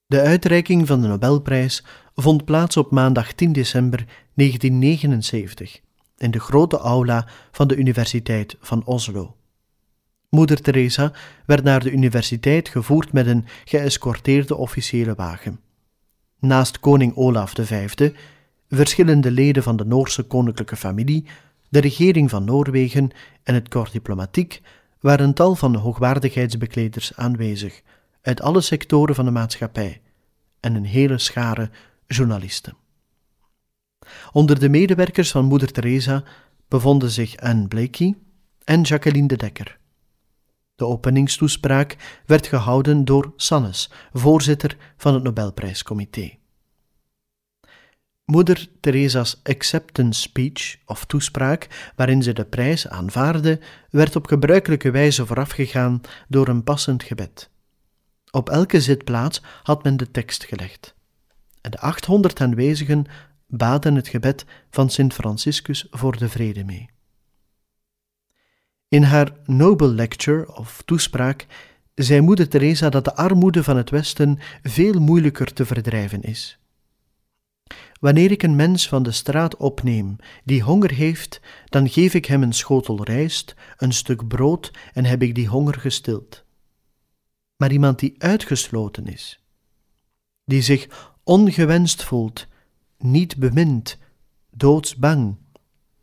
De 0.07 0.21
uitreiking 0.21 0.87
van 0.87 1.01
de 1.01 1.09
Nobelprijs 1.09 1.85
vond 2.15 2.45
plaats 2.45 2.77
op 2.77 2.91
maandag 2.91 3.33
10 3.33 3.53
december 3.53 4.07
1979 4.35 5.81
in 6.17 6.31
de 6.31 6.41
grote 6.41 6.79
aula 6.79 7.29
van 7.51 7.69
de 7.69 7.77
Universiteit 7.77 8.57
van 8.61 8.85
Oslo. 8.85 9.37
Moeder 10.29 10.61
Teresa 10.61 11.13
werd 11.47 11.65
naar 11.65 11.83
de 11.83 11.91
universiteit 11.91 12.69
gevoerd 12.69 13.13
met 13.13 13.27
een 13.27 13.47
geëscorteerde 13.65 14.57
officiële 14.57 15.15
wagen. 15.15 15.61
Naast 16.43 16.81
koning 16.81 17.17
Olaf 17.17 17.53
V, 17.55 18.11
verschillende 18.69 19.31
leden 19.31 19.63
van 19.63 19.77
de 19.77 19.85
Noorse 19.85 20.23
koninklijke 20.23 20.77
familie, 20.77 21.27
de 21.69 21.79
regering 21.79 22.31
van 22.31 22.45
Noorwegen 22.45 23.11
en 23.43 23.55
het 23.55 23.69
corps 23.69 23.93
diplomatiek 23.93 24.61
waren 25.01 25.35
tal 25.35 25.55
van 25.55 25.75
hoogwaardigheidsbekleders 25.75 27.17
aanwezig, 27.17 27.83
uit 28.23 28.41
alle 28.41 28.61
sectoren 28.61 29.15
van 29.15 29.25
de 29.25 29.31
maatschappij, 29.31 30.01
en 30.61 30.75
een 30.75 30.85
hele 30.85 31.19
schare 31.19 31.71
journalisten. 32.07 32.77
Onder 34.33 34.59
de 34.59 34.69
medewerkers 34.69 35.31
van 35.31 35.45
moeder 35.45 35.73
Teresa 35.73 36.25
bevonden 36.69 37.11
zich 37.11 37.37
Anne 37.37 37.69
Blakey 37.69 38.15
en 38.65 38.81
Jacqueline 38.81 39.29
de 39.29 39.37
Dekker. 39.37 39.79
De 40.75 40.87
openingstoespraak 40.87 42.21
werd 42.27 42.47
gehouden 42.47 43.05
door 43.05 43.33
Sannes, 43.37 43.91
voorzitter 44.13 44.77
van 44.97 45.15
het 45.15 45.23
Nobelprijscomité. 45.23 46.41
Moeder 48.25 48.69
Teresa's 48.81 49.41
acceptance 49.43 50.21
speech 50.21 50.77
of 50.87 51.05
toespraak, 51.05 51.93
waarin 51.97 52.23
ze 52.23 52.33
de 52.33 52.45
prijs 52.45 52.89
aanvaarde, 52.89 53.61
werd 53.91 54.17
op 54.17 54.27
gebruikelijke 54.27 54.91
wijze 54.91 55.27
voorafgegaan 55.27 56.01
door 56.29 56.49
een 56.49 56.65
passend 56.65 57.03
gebed. 57.03 57.51
Op 58.31 58.49
elke 58.49 58.81
zitplaats 58.81 59.43
had 59.63 59.83
men 59.83 59.97
de 59.97 60.11
tekst 60.11 60.45
gelegd. 60.45 60.95
En 61.61 61.71
de 61.71 61.79
800 61.79 62.41
aanwezigen 62.41 63.05
baden 63.47 63.95
het 63.95 64.09
gebed 64.09 64.45
van 64.71 64.91
Sint 64.91 65.15
Franciscus 65.15 65.87
voor 65.91 66.19
de 66.19 66.29
vrede 66.29 66.65
mee. 66.65 66.92
In 68.93 69.03
haar 69.03 69.37
Noble 69.47 69.89
Lecture 69.89 70.57
of 70.57 70.83
toespraak 70.85 71.47
zei 71.95 72.21
moeder 72.21 72.49
Teresa 72.49 72.91
dat 72.91 73.05
de 73.05 73.15
armoede 73.15 73.63
van 73.63 73.77
het 73.77 73.91
Westen 73.91 74.39
veel 74.63 75.01
moeilijker 75.01 75.53
te 75.53 75.67
verdrijven 75.67 76.23
is. 76.23 76.59
Wanneer 78.01 78.31
ik 78.31 78.43
een 78.43 78.57
mens 78.57 78.89
van 78.89 79.03
de 79.03 79.13
straat 79.13 79.57
opneem 79.57 80.17
die 80.45 80.63
honger 80.63 80.91
heeft, 80.91 81.41
dan 81.65 81.89
geef 81.89 82.15
ik 82.15 82.25
hem 82.25 82.43
een 82.43 82.53
schotel 82.53 83.05
rijst, 83.05 83.55
een 83.77 83.93
stuk 83.93 84.29
brood 84.29 84.71
en 84.93 85.05
heb 85.05 85.23
ik 85.23 85.35
die 85.35 85.49
honger 85.49 85.75
gestild. 85.75 86.45
Maar 87.57 87.73
iemand 87.73 87.99
die 87.99 88.15
uitgesloten 88.19 89.07
is, 89.07 89.45
die 90.45 90.63
zich 90.63 91.13
ongewenst 91.25 92.03
voelt, 92.03 92.47
niet 92.99 93.37
bemind, 93.37 93.99
doodsbang, 94.51 95.37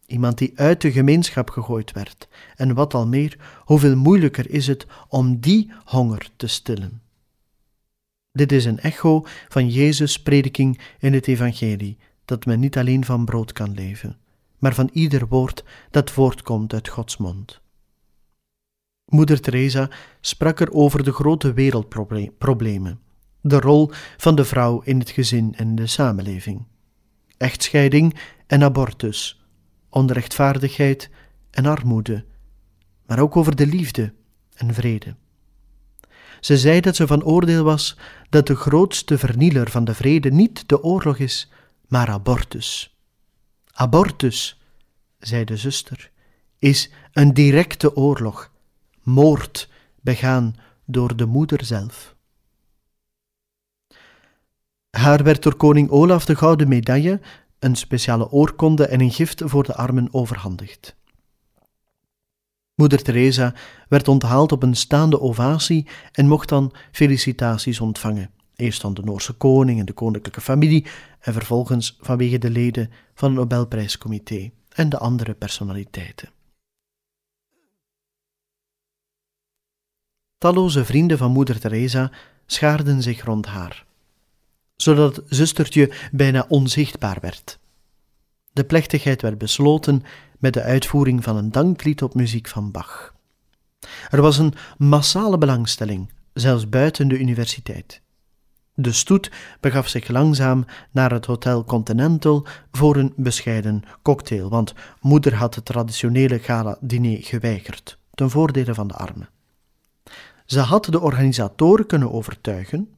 iemand 0.10 0.38
die 0.38 0.51
uit 0.56 0.82
de 0.82 0.92
gemeenschap 0.92 1.50
gegooid 1.50 1.92
werd, 1.92 2.28
en 2.56 2.74
wat 2.74 2.94
al 2.94 3.08
meer, 3.08 3.38
hoeveel 3.63 3.96
moeilijker 3.96 4.50
is 4.50 4.68
het 4.68 4.86
om 5.08 5.39
die 5.39 5.72
honger 5.86 6.30
te 6.36 6.48
stillen. 6.48 7.01
Dit 8.32 8.51
is 8.51 8.66
een 8.66 8.80
echo 8.80 9.25
van 9.48 9.70
Jezus' 9.70 10.22
prediking 10.22 10.80
in 11.00 11.13
het 11.13 11.28
Evangelie, 11.28 11.98
dat 12.25 12.46
men 12.46 12.60
niet 12.60 12.78
alleen 12.78 13.06
van 13.06 13.25
brood 13.25 13.51
kan 13.51 13.74
leven, 13.74 14.18
maar 14.58 14.74
van 14.74 14.89
ieder 14.94 15.28
woord 15.28 15.63
dat 15.92 16.12
voortkomt 16.12 16.74
uit 16.74 16.88
Gods 16.88 17.18
mond. 17.18 17.62
Moeder 19.06 19.42
Teresa 19.42 19.89
sprak 20.22 20.60
er 20.60 20.72
over 20.72 21.04
de 21.04 21.12
grote 21.12 21.54
wereldproblemen, 21.54 23.00
de 23.42 23.60
rol 23.60 23.92
van 24.18 24.36
de 24.36 24.46
vrouw 24.46 24.82
in 24.82 25.00
het 25.00 25.10
gezin 25.10 25.56
en 25.56 25.75
de 25.75 25.88
samenleving, 25.88 26.66
echtscheiding 27.38 28.20
en 28.48 28.63
abortus, 28.63 29.38
onrechtvaardigheid 29.89 31.10
en 31.51 31.65
armoede, 31.65 32.25
maar 33.05 33.19
ook 33.19 33.36
over 33.36 33.55
de 33.55 33.67
liefde 33.67 34.13
en 34.55 34.74
vrede. 34.74 35.15
Ze 36.39 36.58
zei 36.58 36.81
dat 36.81 36.96
ze 36.96 37.08
van 37.08 37.24
oordeel 37.24 37.63
was 37.63 37.98
dat 38.29 38.48
de 38.48 38.55
grootste 38.55 39.17
vernieler 39.17 39.69
van 39.69 39.84
de 39.84 39.93
vrede 39.93 40.31
niet 40.31 40.67
de 40.67 40.84
oorlog 40.84 41.17
is, 41.17 41.51
maar 41.88 42.10
abortus. 42.10 42.98
Abortus, 43.72 44.62
zei 45.19 45.43
de 45.43 45.58
zuster, 45.58 46.12
is 46.60 46.91
een 47.12 47.34
directe 47.34 47.96
oorlog, 47.96 48.51
moord 49.03 49.69
begaan 50.01 50.55
door 50.86 51.15
de 51.15 51.25
moeder 51.25 51.65
zelf. 51.65 52.15
Haar 54.89 55.24
werd 55.24 55.43
door 55.43 55.55
koning 55.55 55.89
Olaf 55.89 56.25
de 56.25 56.36
gouden 56.36 56.67
medaille, 56.67 57.19
een 57.60 57.75
speciale 57.75 58.30
oorkonde 58.32 58.86
en 58.86 59.01
een 59.01 59.12
gift 59.12 59.42
voor 59.46 59.63
de 59.63 59.75
armen 59.75 60.08
overhandigd. 60.12 60.98
Moeder 62.75 63.04
Teresa 63.04 63.54
werd 63.88 64.08
onthaald 64.08 64.51
op 64.51 64.63
een 64.63 64.75
staande 64.75 65.20
ovatie 65.20 65.88
en 66.12 66.28
mocht 66.28 66.50
dan 66.50 66.74
felicitaties 66.92 67.80
ontvangen. 67.80 68.32
Eerst 68.56 68.82
van 68.82 68.94
de 68.94 69.01
Noorse 69.01 69.34
koning 69.34 69.80
en 69.80 69.86
de 69.86 69.94
koninklijke 69.94 70.42
familie 70.42 70.86
en 71.20 71.34
vervolgens 71.34 71.98
vanwege 72.01 72.38
de 72.38 72.50
leden 72.50 72.92
van 73.13 73.30
het 73.30 73.38
Nobelprijscomité 73.38 74.51
en 74.70 74.89
de 74.89 74.98
andere 74.98 75.34
personaliteiten. 75.34 76.30
Talloze 80.38 80.86
vrienden 80.86 81.18
van 81.18 81.32
moeder 81.32 81.60
Teresa 81.60 82.12
schaarden 82.46 83.01
zich 83.01 83.24
rond 83.24 83.46
haar, 83.46 83.86
zodat 84.82 85.16
het 85.16 85.26
zustertje 85.30 85.92
bijna 86.12 86.46
onzichtbaar 86.48 87.18
werd. 87.22 87.60
De 88.52 88.64
plechtigheid 88.64 89.22
werd 89.22 89.38
besloten 89.38 90.04
met 90.38 90.54
de 90.54 90.62
uitvoering 90.62 91.24
van 91.24 91.38
een 91.38 91.52
danklied 91.52 92.02
op 92.02 92.14
muziek 92.14 92.48
van 92.48 92.72
Bach. 92.72 93.14
Er 94.10 94.22
was 94.22 94.38
een 94.38 94.54
massale 94.78 95.38
belangstelling, 95.38 96.12
zelfs 96.34 96.70
buiten 96.70 97.08
de 97.08 97.18
universiteit. 97.18 98.02
De 98.74 98.92
stoet 98.92 99.32
begaf 99.60 99.88
zich 99.88 100.08
langzaam 100.08 100.66
naar 100.92 101.12
het 101.12 101.26
Hotel 101.26 101.64
Continental 101.64 102.46
voor 102.72 102.96
een 102.96 103.14
bescheiden 103.16 103.84
cocktail, 104.02 104.50
want 104.50 104.74
moeder 105.02 105.36
had 105.36 105.56
het 105.56 105.66
traditionele 105.66 106.40
gala-diner 106.40 107.24
geweigerd, 107.24 107.98
ten 108.14 108.30
voordele 108.30 108.74
van 108.74 108.88
de 108.88 108.94
armen. 108.94 109.30
Ze 110.46 110.60
had 110.60 110.86
de 110.86 111.00
organisatoren 111.00 111.86
kunnen 111.86 112.12
overtuigen 112.12 112.90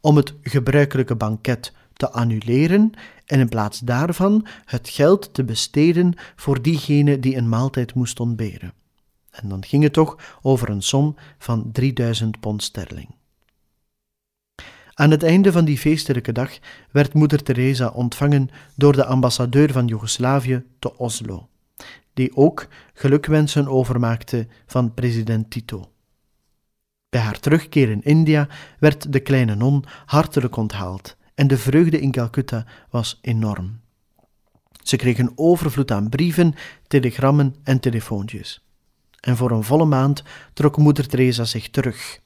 om 0.00 0.16
het 0.16 0.34
gebruikelijke 0.42 1.16
banket 1.16 1.72
te 1.92 2.10
annuleren 2.10 2.92
en 3.26 3.40
in 3.40 3.48
plaats 3.48 3.78
daarvan 3.78 4.46
het 4.64 4.88
geld 4.88 5.34
te 5.34 5.44
besteden 5.44 6.14
voor 6.36 6.62
diegene 6.62 7.18
die 7.18 7.36
een 7.36 7.48
maaltijd 7.48 7.94
moest 7.94 8.20
ontberen. 8.20 8.72
En 9.30 9.48
dan 9.48 9.64
ging 9.64 9.82
het 9.82 9.92
toch 9.92 10.38
over 10.42 10.68
een 10.68 10.82
som 10.82 11.16
van 11.38 11.72
3000 11.72 12.40
pond 12.40 12.62
sterling. 12.62 13.16
Aan 14.94 15.10
het 15.10 15.22
einde 15.22 15.52
van 15.52 15.64
die 15.64 15.78
feestelijke 15.78 16.32
dag 16.32 16.58
werd 16.90 17.14
moeder 17.14 17.42
Teresa 17.42 17.88
ontvangen 17.88 18.48
door 18.74 18.92
de 18.92 19.04
ambassadeur 19.04 19.72
van 19.72 19.86
Joegoslavië 19.86 20.64
te 20.78 20.98
Oslo, 20.98 21.48
die 22.14 22.36
ook 22.36 22.66
gelukwensen 22.92 23.68
overmaakte 23.68 24.46
van 24.66 24.94
president 24.94 25.50
Tito. 25.50 25.90
Bij 27.08 27.20
haar 27.20 27.40
terugkeer 27.40 27.90
in 27.90 28.02
India 28.02 28.48
werd 28.78 29.12
de 29.12 29.20
kleine 29.20 29.54
non 29.54 29.84
hartelijk 30.06 30.56
onthaald 30.56 31.16
en 31.34 31.46
de 31.46 31.58
vreugde 31.58 32.00
in 32.00 32.10
Calcutta 32.10 32.66
was 32.90 33.18
enorm. 33.20 33.80
Ze 34.82 34.96
kreeg 34.96 35.18
een 35.18 35.32
overvloed 35.34 35.90
aan 35.90 36.08
brieven, 36.08 36.54
telegrammen 36.86 37.54
en 37.62 37.80
telefoontjes. 37.80 38.64
En 39.20 39.36
voor 39.36 39.50
een 39.50 39.64
volle 39.64 39.84
maand 39.84 40.22
trok 40.52 40.76
moeder 40.76 41.08
Teresa 41.08 41.44
zich 41.44 41.70
terug. 41.70 42.20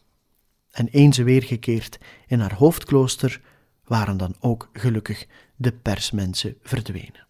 En 0.70 0.88
eens 0.88 1.16
weergekeerd 1.16 1.98
in 2.26 2.40
haar 2.40 2.54
hoofdklooster 2.54 3.40
waren 3.84 4.16
dan 4.16 4.34
ook 4.40 4.70
gelukkig 4.72 5.26
de 5.56 5.72
persmensen 5.72 6.56
verdwenen. 6.62 7.26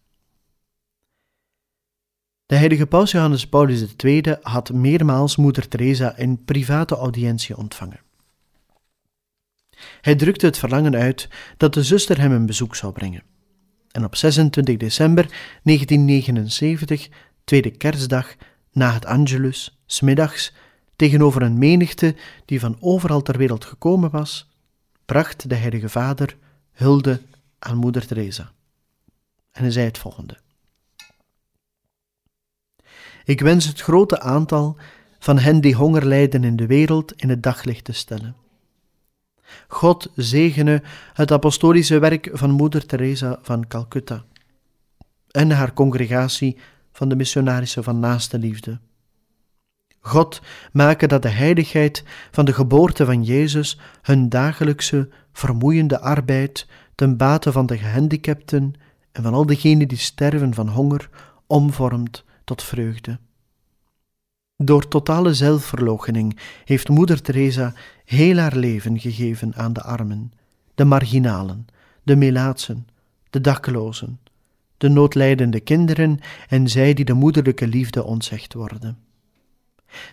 De 2.45 2.55
heilige 2.55 2.85
paus 2.85 3.11
Johannes 3.11 3.47
Paulus 3.47 3.95
II 3.95 4.35
had 4.41 4.73
meermaals 4.73 5.35
moeder 5.35 5.67
Teresa 5.67 6.17
in 6.17 6.43
private 6.43 6.95
audiëntie 6.95 7.57
ontvangen. 7.57 7.99
Hij 10.01 10.15
drukte 10.15 10.45
het 10.45 10.57
verlangen 10.57 10.95
uit 10.95 11.29
dat 11.57 11.73
de 11.73 11.83
zuster 11.83 12.19
hem 12.19 12.31
een 12.31 12.45
bezoek 12.45 12.75
zou 12.75 12.93
brengen. 12.93 13.23
En 13.91 14.03
op 14.03 14.15
26 14.15 14.77
december 14.77 15.23
1979, 15.63 17.09
tweede 17.43 17.71
kerstdag, 17.71 18.35
na 18.71 18.93
het 18.93 19.05
Angelus, 19.05 19.81
smiddags, 19.85 20.53
tegenover 20.95 21.41
een 21.41 21.57
menigte 21.57 22.15
die 22.45 22.59
van 22.59 22.77
overal 22.79 23.21
ter 23.21 23.37
wereld 23.37 23.65
gekomen 23.65 24.09
was, 24.09 24.49
bracht 25.05 25.49
de 25.49 25.55
Heilige 25.55 25.89
Vader 25.89 26.37
hulde 26.71 27.21
aan 27.59 27.77
moeder 27.77 28.07
Teresa. 28.07 28.51
En 29.51 29.61
hij 29.61 29.71
zei 29.71 29.85
het 29.85 29.97
volgende. 29.97 30.42
Ik 33.23 33.41
wens 33.41 33.65
het 33.65 33.81
grote 33.81 34.19
aantal 34.19 34.77
van 35.19 35.37
hen 35.39 35.61
die 35.61 35.75
honger 35.75 36.05
lijden 36.05 36.43
in 36.43 36.55
de 36.55 36.67
wereld 36.67 37.13
in 37.13 37.29
het 37.29 37.43
daglicht 37.43 37.83
te 37.83 37.93
stellen. 37.93 38.35
God 39.67 40.11
zegene 40.15 40.81
het 41.13 41.31
apostolische 41.31 41.99
werk 41.99 42.29
van 42.33 42.51
Moeder 42.51 42.85
Teresa 42.85 43.39
van 43.41 43.67
Calcutta 43.67 44.23
en 45.31 45.51
haar 45.51 45.73
congregatie 45.73 46.57
van 46.91 47.09
de 47.09 47.15
missionarissen 47.15 47.83
van 47.83 47.99
naaste 47.99 48.39
liefde. 48.39 48.79
God 49.99 50.41
maken 50.71 51.09
dat 51.09 51.21
de 51.21 51.29
heiligheid 51.29 52.03
van 52.31 52.45
de 52.45 52.53
geboorte 52.53 53.05
van 53.05 53.23
Jezus 53.23 53.79
hun 54.01 54.29
dagelijkse 54.29 55.09
vermoeiende 55.33 55.99
arbeid 55.99 56.67
ten 56.95 57.17
bate 57.17 57.51
van 57.51 57.65
de 57.65 57.77
gehandicapten 57.77 58.73
en 59.11 59.23
van 59.23 59.33
al 59.33 59.45
diegenen 59.45 59.87
die 59.87 59.97
sterven 59.97 60.53
van 60.53 60.67
honger 60.67 61.09
omvormt 61.47 62.23
tot 62.43 62.63
vreugde. 62.63 63.19
Door 64.57 64.87
totale 64.87 65.33
zelfverloochening 65.33 66.39
heeft 66.65 66.89
Moeder 66.89 67.21
Teresa 67.21 67.73
heel 68.05 68.37
haar 68.37 68.55
leven 68.55 68.99
gegeven 68.99 69.55
aan 69.55 69.73
de 69.73 69.81
armen, 69.81 70.31
de 70.75 70.85
marginalen, 70.85 71.65
de 72.03 72.15
melaatsen, 72.15 72.87
de 73.29 73.41
daklozen, 73.41 74.19
de 74.77 74.89
noodlijdende 74.89 75.59
kinderen 75.59 76.19
en 76.47 76.67
zij 76.67 76.93
die 76.93 77.05
de 77.05 77.13
moederlijke 77.13 77.67
liefde 77.67 78.03
ontzegd 78.03 78.53
worden. 78.53 78.97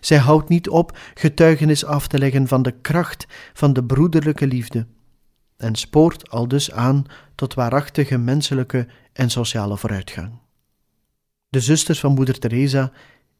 Zij 0.01 0.19
houdt 0.19 0.49
niet 0.49 0.69
op 0.69 0.99
getuigenis 1.14 1.85
af 1.85 2.07
te 2.07 2.19
leggen 2.19 2.49
van 2.49 2.62
de 2.62 2.73
kracht 2.81 3.27
van 3.53 3.73
de 3.73 3.85
broederlijke 3.85 4.47
liefde 4.47 4.87
en 5.57 5.75
spoort 5.75 6.31
al 6.31 6.49
dus 6.49 6.73
aan 6.73 7.05
tot 7.35 7.55
waarachtige 7.55 8.19
menselijke 8.19 8.87
en 9.12 9.31
sociale 9.31 9.77
vooruitgang. 9.77 10.38
De 11.50 11.60
zusters 11.60 12.00
van 12.00 12.14
Moeder 12.14 12.38
Teresa, 12.38 12.92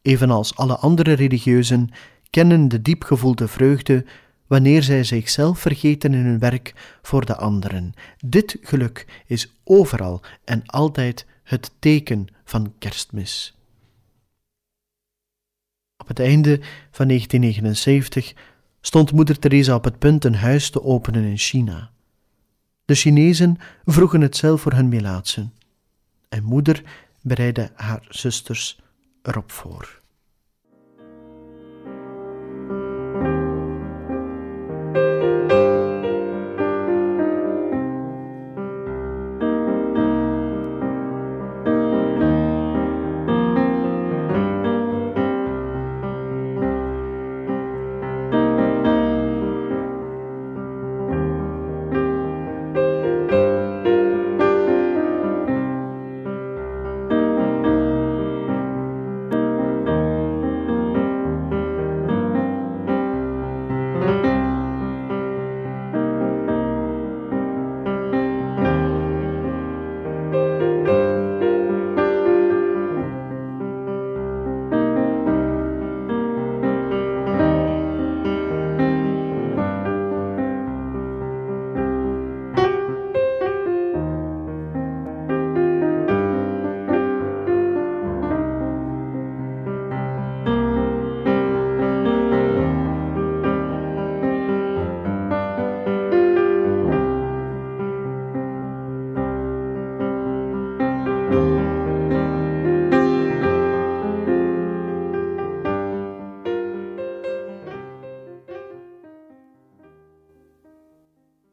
evenals 0.02 0.56
alle 0.56 0.76
andere 0.76 1.12
religieuzen, 1.12 1.90
kennen 2.30 2.68
de 2.68 2.82
diep 2.82 3.04
gevoelde 3.04 3.48
vreugde 3.48 4.04
wanneer 4.46 4.82
zij 4.82 5.04
zichzelf 5.04 5.58
vergeten 5.58 6.14
in 6.14 6.24
hun 6.24 6.38
werk 6.38 6.98
voor 7.02 7.24
de 7.24 7.36
anderen. 7.36 7.92
Dit 8.18 8.56
geluk 8.62 9.22
is 9.26 9.52
overal 9.64 10.22
en 10.44 10.66
altijd 10.66 11.26
het 11.42 11.70
teken 11.78 12.26
van 12.44 12.74
kerstmis. 12.78 13.58
Op 15.96 16.08
het 16.08 16.18
einde 16.18 16.60
van 16.90 17.06
1979 17.06 18.34
stond 18.80 19.12
moeder 19.12 19.38
Teresa 19.38 19.74
op 19.74 19.84
het 19.84 19.98
punt 19.98 20.24
een 20.24 20.34
huis 20.34 20.70
te 20.70 20.82
openen 20.82 21.24
in 21.24 21.38
China. 21.38 21.90
De 22.84 22.94
Chinezen 22.94 23.56
vroegen 23.84 24.20
het 24.20 24.36
zelf 24.36 24.60
voor 24.60 24.72
hun 24.72 24.88
melaatsen. 24.88 25.52
En 26.28 26.44
moeder 26.44 26.82
bereidde 27.22 27.70
haar 27.74 28.06
zusters 28.09 28.80
erop 29.22 29.52
voor. 29.52 29.99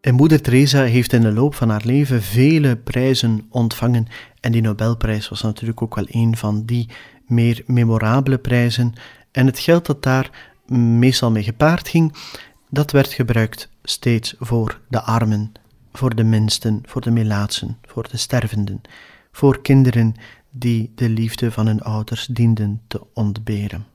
En 0.07 0.15
moeder 0.15 0.41
Teresa 0.41 0.83
heeft 0.83 1.13
in 1.13 1.21
de 1.21 1.31
loop 1.31 1.55
van 1.55 1.69
haar 1.69 1.85
leven 1.85 2.21
vele 2.21 2.77
prijzen 2.77 3.45
ontvangen 3.49 4.07
en 4.39 4.51
die 4.51 4.61
Nobelprijs 4.61 5.29
was 5.29 5.41
natuurlijk 5.41 5.81
ook 5.81 5.95
wel 5.95 6.05
een 6.07 6.37
van 6.37 6.65
die 6.65 6.89
meer 7.25 7.63
memorabele 7.65 8.37
prijzen. 8.37 8.93
En 9.31 9.45
het 9.45 9.59
geld 9.59 9.85
dat 9.85 10.03
daar 10.03 10.53
meestal 10.99 11.31
mee 11.31 11.43
gepaard 11.43 11.87
ging, 11.87 12.15
dat 12.69 12.91
werd 12.91 13.13
gebruikt 13.13 13.69
steeds 13.83 14.35
voor 14.39 14.79
de 14.89 15.01
armen, 15.01 15.51
voor 15.93 16.15
de 16.15 16.23
minsten, 16.23 16.81
voor 16.85 17.01
de 17.01 17.11
melaatsen, 17.11 17.77
voor 17.85 18.07
de 18.09 18.17
stervenden, 18.17 18.81
voor 19.31 19.61
kinderen 19.61 20.13
die 20.49 20.91
de 20.95 21.09
liefde 21.09 21.51
van 21.51 21.67
hun 21.67 21.81
ouders 21.81 22.25
dienden 22.25 22.81
te 22.87 23.01
ontberen. 23.13 23.85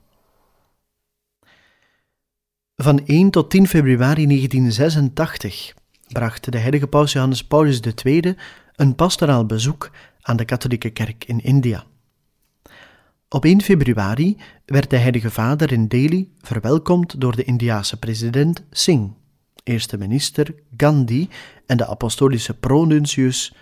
Van 2.75 3.05
1 3.05 3.29
tot 3.29 3.49
10 3.49 3.67
februari 3.67 4.25
1986 4.25 5.73
bracht 6.07 6.51
de 6.51 6.57
heilige 6.57 6.87
paus 6.87 7.11
Johannes 7.11 7.43
Paulus 7.43 7.79
II 8.03 8.35
een 8.75 8.95
pastoraal 8.95 9.45
bezoek 9.45 9.91
aan 10.21 10.37
de 10.37 10.45
katholieke 10.45 10.89
kerk 10.89 11.25
in 11.25 11.43
India. 11.43 11.83
Op 13.29 13.45
1 13.45 13.61
februari 13.61 14.37
werd 14.65 14.89
de 14.89 14.97
heilige 14.97 15.31
vader 15.31 15.71
in 15.71 15.87
Delhi 15.87 16.31
verwelkomd 16.41 17.21
door 17.21 17.35
de 17.35 17.43
Indiase 17.43 17.99
president 17.99 18.63
Singh, 18.71 19.11
eerste 19.63 19.97
minister 19.97 20.55
Gandhi 20.77 21.29
en 21.65 21.77
de 21.77 21.87
apostolische 21.87 22.53
pronuncius 22.53 23.55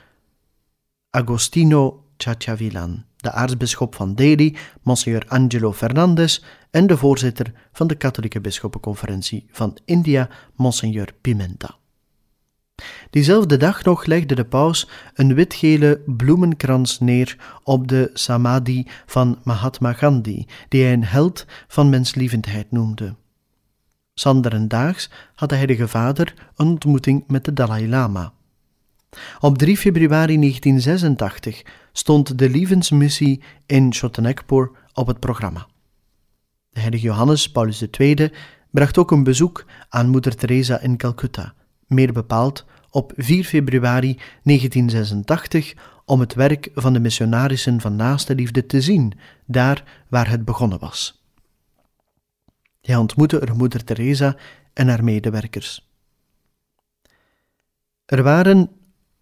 Agostino 1.09 2.05
Chachavilan, 2.17 3.05
de 3.17 3.31
aartsbisschop 3.31 3.95
van 3.95 4.15
Delhi, 4.15 4.55
Monsignor 4.81 5.23
Angelo 5.27 5.73
Fernandez 5.73 6.41
en 6.71 6.87
de 6.87 6.97
voorzitter 6.97 7.53
van 7.71 7.87
de 7.87 7.95
katholieke 7.95 8.41
bisschoppenconferentie 8.41 9.47
van 9.51 9.77
India, 9.85 10.29
Monsignor 10.55 11.07
Pimenta. 11.21 11.80
Diezelfde 13.09 13.57
dag 13.57 13.83
nog 13.83 14.05
legde 14.05 14.35
de 14.35 14.45
paus 14.45 14.89
een 15.13 15.33
witgele 15.33 16.01
bloemenkrans 16.05 16.99
neer 16.99 17.37
op 17.63 17.87
de 17.87 18.09
samadhi 18.13 18.87
van 19.05 19.39
Mahatma 19.43 19.93
Gandhi, 19.93 20.45
die 20.67 20.83
hij 20.83 20.93
een 20.93 21.03
held 21.03 21.45
van 21.67 21.89
menslievendheid 21.89 22.71
noemde. 22.71 23.15
Sanderendaags 24.13 25.09
had 25.35 25.49
de 25.49 25.55
heilige 25.55 25.87
vader 25.87 26.33
een 26.55 26.67
ontmoeting 26.67 27.23
met 27.27 27.45
de 27.45 27.53
Dalai 27.53 27.89
Lama. 27.89 28.33
Op 29.39 29.57
3 29.57 29.77
februari 29.77 30.37
1986 30.37 31.61
stond 31.91 32.37
de 32.37 32.49
lievensmissie 32.49 33.41
in 33.65 33.93
Chotanagpur 33.93 34.71
op 34.93 35.07
het 35.07 35.19
programma. 35.19 35.67
De 36.69 36.79
heilige 36.79 37.05
Johannes 37.05 37.51
Paulus 37.51 37.83
II 37.99 38.31
bracht 38.69 38.97
ook 38.97 39.11
een 39.11 39.23
bezoek 39.23 39.65
aan 39.89 40.09
moeder 40.09 40.35
Teresa 40.35 40.79
in 40.79 40.97
Calcutta, 40.97 41.53
meer 41.91 42.13
bepaald 42.13 42.65
op 42.89 43.13
4 43.15 43.43
februari 43.43 44.19
1986 44.43 45.73
om 46.05 46.19
het 46.19 46.33
werk 46.33 46.69
van 46.73 46.93
de 46.93 46.99
missionarissen 46.99 47.81
van 47.81 47.95
naaste 47.95 48.35
liefde 48.35 48.65
te 48.65 48.81
zien, 48.81 49.13
daar 49.45 50.03
waar 50.07 50.29
het 50.29 50.45
begonnen 50.45 50.79
was. 50.79 51.23
Hij 52.81 52.95
ontmoette 52.95 53.39
er 53.39 53.55
moeder 53.55 53.83
Teresa 53.83 54.35
en 54.73 54.87
haar 54.87 55.03
medewerkers. 55.03 55.89
Er 58.05 58.23
waren 58.23 58.69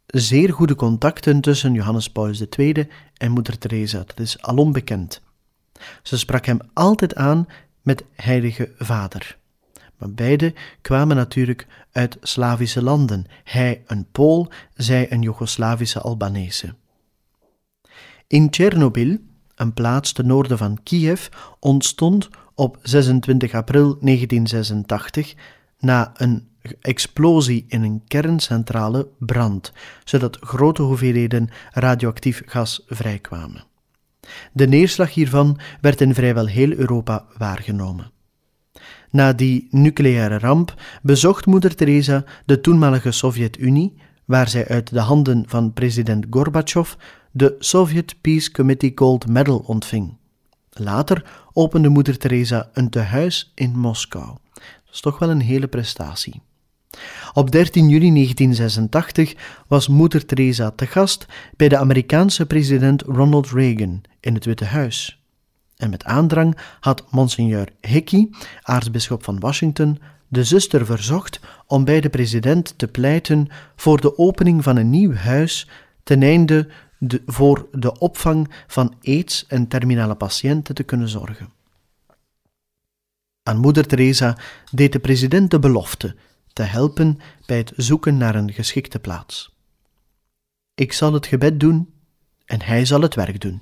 zeer 0.05 0.53
goede 0.53 0.75
contacten 0.75 1.41
tussen 1.41 1.73
Johannes 1.73 2.09
Paulus 2.09 2.43
II 2.57 2.87
en 3.17 3.31
moeder 3.31 3.57
Teresa, 3.57 3.97
dat 3.97 4.19
is 4.19 4.41
alom 4.41 4.71
bekend. 4.71 5.21
Ze 6.03 6.17
sprak 6.17 6.45
hem 6.45 6.59
altijd 6.73 7.15
aan 7.15 7.47
met 7.81 8.03
Heilige 8.15 8.71
Vader. 8.77 9.37
Beide 10.07 10.53
kwamen 10.81 11.15
natuurlijk 11.15 11.67
uit 11.91 12.17
Slavische 12.21 12.83
landen, 12.83 13.25
hij 13.43 13.83
een 13.87 14.05
Pool, 14.11 14.51
zij 14.73 15.11
een 15.11 15.21
Joegoslavische 15.21 16.01
Albanese. 16.01 16.75
In 18.27 18.49
Tsjernobyl, 18.49 19.17
een 19.55 19.73
plaats 19.73 20.11
ten 20.11 20.27
noorden 20.27 20.57
van 20.57 20.79
Kiev, 20.83 21.27
ontstond 21.59 22.29
op 22.55 22.77
26 22.81 23.53
april 23.53 23.97
1986 23.99 25.35
na 25.79 26.11
een 26.13 26.47
explosie 26.81 27.65
in 27.67 27.83
een 27.83 28.01
kerncentrale 28.07 29.07
brand, 29.19 29.73
zodat 30.03 30.37
grote 30.41 30.81
hoeveelheden 30.81 31.49
radioactief 31.71 32.41
gas 32.45 32.83
vrijkwamen. 32.87 33.63
De 34.53 34.67
neerslag 34.67 35.13
hiervan 35.13 35.59
werd 35.81 36.01
in 36.01 36.13
vrijwel 36.13 36.45
heel 36.45 36.71
Europa 36.71 37.25
waargenomen. 37.37 38.11
Na 39.11 39.33
die 39.33 39.67
nucleaire 39.71 40.37
ramp 40.37 40.73
bezocht 41.01 41.45
moeder 41.45 41.75
Teresa 41.75 42.23
de 42.45 42.61
toenmalige 42.61 43.11
Sovjet-Unie, 43.11 43.93
waar 44.25 44.49
zij 44.49 44.67
uit 44.67 44.93
de 44.93 44.99
handen 44.99 45.43
van 45.47 45.73
president 45.73 46.25
Gorbachev 46.29 46.93
de 47.31 47.55
Soviet 47.59 48.15
Peace 48.21 48.51
Committee 48.51 48.91
Gold 48.95 49.27
Medal 49.27 49.57
ontving. 49.57 50.17
Later 50.69 51.25
opende 51.53 51.89
moeder 51.89 52.17
Teresa 52.17 52.69
een 52.73 52.89
tehuis 52.89 53.51
in 53.55 53.77
Moskou. 53.77 54.37
Dat 54.53 54.93
is 54.93 55.01
toch 55.01 55.19
wel 55.19 55.29
een 55.29 55.41
hele 55.41 55.67
prestatie. 55.67 56.41
Op 57.33 57.51
13 57.51 57.89
juli 57.89 58.11
1986 58.11 59.35
was 59.67 59.87
moeder 59.87 60.25
Teresa 60.25 60.71
te 60.71 60.85
gast 60.85 61.25
bij 61.57 61.69
de 61.69 61.77
Amerikaanse 61.77 62.45
president 62.45 63.01
Ronald 63.01 63.49
Reagan 63.51 64.01
in 64.19 64.33
het 64.33 64.45
Witte 64.45 64.65
Huis 64.65 65.18
en 65.79 65.89
met 65.89 66.03
aandrang 66.03 66.57
had 66.79 67.11
Monsignor 67.11 67.67
Hickey, 67.81 68.29
aartsbisschop 68.61 69.23
van 69.23 69.39
Washington, 69.39 69.99
de 70.27 70.43
zuster 70.43 70.85
verzocht 70.85 71.39
om 71.67 71.83
bij 71.83 72.01
de 72.01 72.09
president 72.09 72.77
te 72.77 72.87
pleiten 72.87 73.47
voor 73.75 74.01
de 74.01 74.17
opening 74.17 74.63
van 74.63 74.77
een 74.77 74.89
nieuw 74.89 75.13
huis 75.13 75.67
ten 76.03 76.23
einde 76.23 76.69
de, 76.97 77.21
voor 77.25 77.67
de 77.71 77.99
opvang 77.99 78.53
van 78.67 78.95
aids- 79.03 79.45
en 79.47 79.67
terminale 79.67 80.15
patiënten 80.15 80.75
te 80.75 80.83
kunnen 80.83 81.09
zorgen. 81.09 81.49
Aan 83.43 83.57
moeder 83.57 83.87
Teresa 83.87 84.37
deed 84.71 84.91
de 84.91 84.99
president 84.99 85.51
de 85.51 85.59
belofte 85.59 86.15
te 86.53 86.63
helpen 86.63 87.19
bij 87.45 87.57
het 87.57 87.73
zoeken 87.75 88.17
naar 88.17 88.35
een 88.35 88.53
geschikte 88.53 88.99
plaats. 88.99 89.55
Ik 90.75 90.93
zal 90.93 91.13
het 91.13 91.25
gebed 91.25 91.59
doen 91.59 91.93
en 92.45 92.61
hij 92.61 92.85
zal 92.85 93.01
het 93.01 93.15
werk 93.15 93.41
doen 93.41 93.61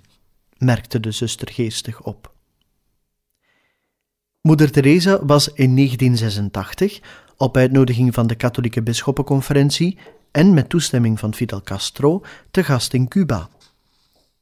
merkte 0.59 0.99
de 0.99 1.11
zuster 1.11 1.51
geestig 1.51 2.01
op. 2.01 2.35
Moeder 4.41 4.71
Teresa 4.71 5.25
was 5.25 5.47
in 5.47 5.75
1986, 5.75 6.99
op 7.37 7.57
uitnodiging 7.57 8.13
van 8.13 8.27
de 8.27 8.35
katholieke 8.35 8.81
bisschoppenconferentie 8.81 9.97
en 10.31 10.53
met 10.53 10.69
toestemming 10.69 11.19
van 11.19 11.33
Fidel 11.33 11.61
Castro, 11.61 12.21
te 12.51 12.63
gast 12.63 12.93
in 12.93 13.07
Cuba. 13.07 13.49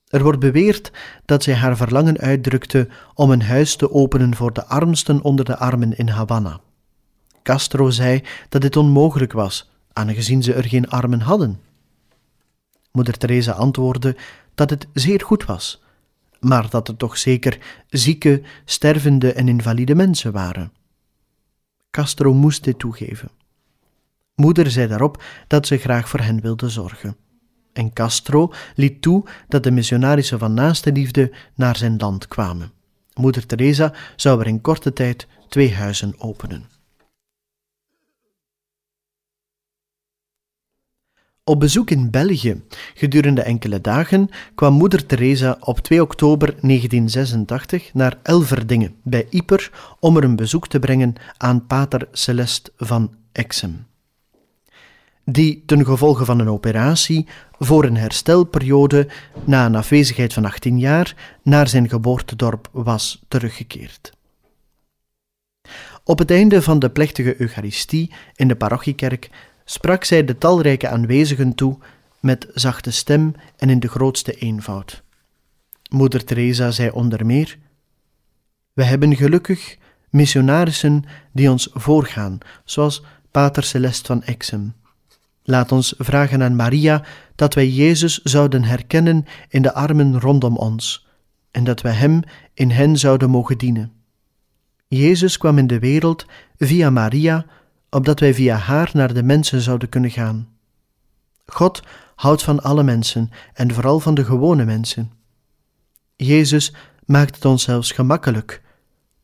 Er 0.07 0.23
wordt 0.23 0.39
beweerd 0.39 0.91
dat 1.25 1.43
zij 1.43 1.53
haar 1.53 1.77
verlangen 1.77 2.17
uitdrukte 2.17 2.87
om 3.13 3.31
een 3.31 3.41
huis 3.41 3.75
te 3.75 3.91
openen 3.91 4.35
voor 4.35 4.53
de 4.53 4.65
armsten 4.65 5.21
onder 5.21 5.45
de 5.45 5.57
armen 5.57 5.97
in 5.97 6.07
Havana. 6.07 6.59
Castro 7.43 7.89
zei 7.89 8.23
dat 8.49 8.61
dit 8.61 8.75
onmogelijk 8.75 9.33
was, 9.33 9.69
aangezien 9.93 10.43
ze 10.43 10.53
er 10.53 10.63
geen 10.63 10.89
armen 10.89 11.21
hadden. 11.21 11.59
Moeder 12.91 13.17
Teresa 13.17 13.51
antwoordde 13.51 14.15
dat 14.55 14.69
het 14.69 14.87
zeer 14.93 15.21
goed 15.21 15.45
was, 15.45 15.83
maar 16.45 16.69
dat 16.69 16.87
het 16.87 16.99
toch 16.99 17.17
zeker 17.17 17.57
zieke, 17.89 18.41
stervende 18.65 19.33
en 19.33 19.47
invalide 19.47 19.95
mensen 19.95 20.31
waren. 20.31 20.71
Castro 21.91 22.33
moest 22.33 22.63
dit 22.63 22.79
toegeven. 22.79 23.29
Moeder 24.35 24.71
zei 24.71 24.87
daarop 24.87 25.23
dat 25.47 25.67
ze 25.67 25.77
graag 25.77 26.09
voor 26.09 26.19
hen 26.19 26.41
wilde 26.41 26.69
zorgen. 26.69 27.15
En 27.73 27.93
Castro 27.93 28.53
liet 28.75 29.01
toe 29.01 29.23
dat 29.47 29.63
de 29.63 29.71
missionarissen 29.71 30.39
van 30.39 30.53
naaste 30.53 30.91
liefde 30.91 31.31
naar 31.55 31.77
zijn 31.77 31.97
land 31.97 32.27
kwamen. 32.27 32.71
Moeder 33.13 33.45
Teresa 33.45 33.93
zou 34.15 34.39
er 34.39 34.47
in 34.47 34.61
korte 34.61 34.93
tijd 34.93 35.27
twee 35.49 35.73
huizen 35.73 36.13
openen. 36.17 36.74
Op 41.47 41.59
bezoek 41.59 41.89
in 41.89 42.09
België 42.09 42.63
gedurende 42.93 43.41
enkele 43.41 43.81
dagen 43.81 44.29
kwam 44.55 44.73
moeder 44.73 45.05
Teresa 45.05 45.57
op 45.59 45.79
2 45.79 46.01
oktober 46.01 46.47
1986 46.47 47.93
naar 47.93 48.17
Elverdingen 48.23 48.95
bij 49.03 49.27
Yper 49.29 49.71
om 49.99 50.17
er 50.17 50.23
een 50.23 50.35
bezoek 50.35 50.67
te 50.67 50.79
brengen 50.79 51.13
aan 51.37 51.65
pater 51.65 52.07
Celeste 52.11 52.71
van 52.77 53.15
Exem. 53.31 53.85
Die 55.25 55.63
ten 55.65 55.85
gevolge 55.85 56.25
van 56.25 56.39
een 56.39 56.49
operatie 56.49 57.27
voor 57.59 57.83
een 57.83 57.97
herstelperiode 57.97 59.07
na 59.43 59.65
een 59.65 59.75
afwezigheid 59.75 60.33
van 60.33 60.45
18 60.45 60.79
jaar 60.79 61.37
naar 61.43 61.67
zijn 61.67 61.89
geboortedorp 61.89 62.69
was 62.71 63.23
teruggekeerd. 63.27 64.11
Op 66.03 66.19
het 66.19 66.31
einde 66.31 66.61
van 66.61 66.79
de 66.79 66.89
plechtige 66.89 67.41
Eucharistie 67.41 68.13
in 68.35 68.47
de 68.47 68.55
parochiekerk 68.55 69.29
sprak 69.65 70.03
zij 70.03 70.25
de 70.25 70.37
talrijke 70.37 70.87
aanwezigen 70.87 71.55
toe 71.55 71.77
met 72.19 72.47
zachte 72.53 72.91
stem 72.91 73.33
en 73.57 73.69
in 73.69 73.79
de 73.79 73.87
grootste 73.87 74.33
eenvoud. 74.33 75.03
Moeder 75.89 76.23
Teresa 76.23 76.71
zei 76.71 76.89
onder 76.89 77.25
meer: 77.25 77.57
We 78.73 78.83
hebben 78.83 79.15
gelukkig 79.15 79.77
missionarissen 80.09 81.03
die 81.31 81.51
ons 81.51 81.69
voorgaan, 81.73 82.37
zoals 82.63 83.03
Pater 83.31 83.63
Celeste 83.63 84.05
van 84.05 84.23
Exem, 84.23 84.73
Laat 85.47 85.71
ons 85.71 85.93
vragen 85.97 86.43
aan 86.43 86.55
Maria 86.55 87.03
dat 87.35 87.53
wij 87.53 87.69
Jezus 87.69 88.21
zouden 88.23 88.63
herkennen 88.63 89.25
in 89.49 89.61
de 89.61 89.73
armen 89.73 90.19
rondom 90.19 90.57
ons 90.57 91.07
en 91.51 91.63
dat 91.63 91.81
wij 91.81 91.93
Hem 91.93 92.21
in 92.53 92.69
hen 92.69 92.97
zouden 92.97 93.29
mogen 93.29 93.57
dienen. 93.57 93.91
Jezus 94.87 95.37
kwam 95.37 95.57
in 95.57 95.67
de 95.67 95.79
wereld 95.79 96.25
via 96.57 96.89
Maria, 96.89 97.45
opdat 97.95 98.19
wij 98.19 98.33
via 98.33 98.55
haar 98.55 98.89
naar 98.93 99.13
de 99.13 99.23
mensen 99.23 99.61
zouden 99.61 99.89
kunnen 99.89 100.11
gaan. 100.11 100.47
God 101.45 101.81
houdt 102.15 102.43
van 102.43 102.63
alle 102.63 102.83
mensen 102.83 103.29
en 103.53 103.73
vooral 103.73 103.99
van 103.99 104.13
de 104.13 104.25
gewone 104.25 104.65
mensen. 104.65 105.11
Jezus 106.15 106.73
maakt 107.05 107.35
het 107.35 107.45
ons 107.45 107.63
zelfs 107.63 107.91
gemakkelijk. 107.91 108.61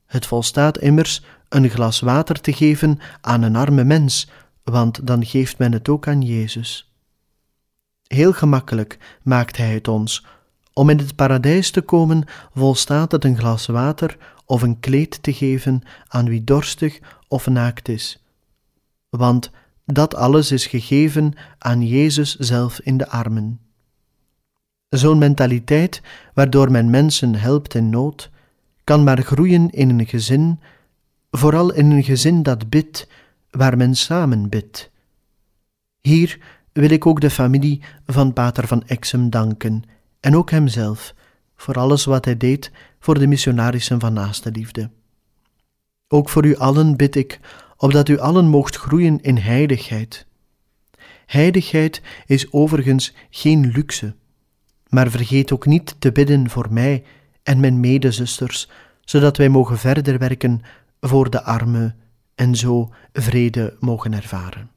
Het 0.05 0.25
volstaat 0.25 0.77
immers 0.77 1.23
een 1.49 1.69
glas 1.69 1.99
water 1.99 2.41
te 2.41 2.53
geven 2.53 2.99
aan 3.21 3.41
een 3.41 3.55
arme 3.55 3.84
mens, 3.84 4.29
want 4.63 5.07
dan 5.07 5.25
geeft 5.25 5.57
men 5.57 5.71
het 5.71 5.89
ook 5.89 6.07
aan 6.07 6.21
Jezus. 6.21 6.93
Heel 8.07 8.34
gemakkelijk 8.34 9.17
maakt 9.23 9.57
Hij 9.57 9.73
het 9.73 9.88
ons. 9.88 10.25
Om 10.73 10.89
in 10.89 10.97
het 10.97 11.15
paradijs 11.15 11.71
te 11.71 11.81
komen, 11.81 12.23
volstaat 12.53 13.12
het 13.12 13.23
een 13.23 13.38
glas 13.38 13.65
water 13.65 14.17
of 14.45 14.62
een 14.62 14.79
kleed 14.79 15.23
te 15.23 15.34
geven 15.34 15.81
aan 16.07 16.25
wie 16.25 16.43
dorstig 16.43 16.99
of 17.27 17.47
naakt 17.47 17.88
is. 17.89 18.20
Want 19.17 19.52
dat 19.86 20.15
alles 20.15 20.52
is 20.52 20.65
gegeven 20.67 21.34
aan 21.58 21.88
Jezus 21.88 22.36
zelf 22.36 22.80
in 22.80 22.97
de 22.97 23.10
armen. 23.10 23.60
Zo'n 24.89 25.17
mentaliteit, 25.17 26.02
waardoor 26.34 26.71
men 26.71 26.89
mensen 26.89 27.36
helpt 27.36 27.76
in 27.76 27.89
nood, 27.89 28.30
kan 28.84 29.04
maar 29.04 29.21
groeien 29.21 29.69
in 29.69 29.89
een 29.89 30.06
gezin, 30.06 30.60
vooral 31.32 31.74
in 31.74 31.91
een 31.91 32.04
gezin 32.04 32.43
dat 32.43 32.69
bidt, 32.69 33.08
waar 33.50 33.78
men 33.78 33.95
samen 33.95 34.50
bidt. 34.50 34.91
Hier 36.02 36.39
wil 36.71 36.89
ik 36.89 37.06
ook 37.06 37.21
de 37.21 37.30
familie 37.30 37.82
van 38.06 38.34
Pater 38.34 38.67
van 38.67 38.84
Exem 38.88 39.30
danken, 39.30 39.84
en 40.19 40.36
ook 40.36 40.52
hemzelf, 40.52 41.13
voor 41.56 41.76
alles 41.76 42.06
wat 42.06 42.26
hij 42.26 42.38
deed 42.38 42.71
voor 43.00 43.19
de 43.19 43.28
missionarissen 43.28 44.00
van 44.00 44.13
naaste 44.13 44.52
liefde. 44.52 44.89
Ook 46.08 46.30
voor 46.30 46.45
u 46.45 46.56
allen 46.56 46.97
bid 46.97 47.15
ik, 47.15 47.39
opdat 47.82 48.10
u 48.10 48.20
allen 48.20 48.46
moogt 48.46 48.76
groeien 48.76 49.22
in 49.22 49.38
heiligheid. 49.38 50.26
Heiligheid 51.26 52.02
is 52.26 52.52
overigens 52.52 53.13
geen 53.30 53.72
luxe, 53.72 54.15
maar 54.88 55.10
vergeet 55.10 55.52
ook 55.52 55.65
niet 55.65 55.96
te 56.00 56.12
bidden 56.12 56.50
voor 56.50 56.67
mij 56.74 57.04
en 57.44 57.60
mijn 57.60 57.80
medezusters, 57.80 58.70
zodat 59.02 59.38
wij 59.38 59.50
mogen 59.50 59.78
verder 59.78 60.17
werken 60.17 60.62
voor 61.00 61.30
de 61.30 61.44
armen 61.44 61.96
en 62.36 62.56
zo 62.56 62.94
vrede 63.13 63.76
mogen 63.80 64.13
ervaren. 64.13 64.70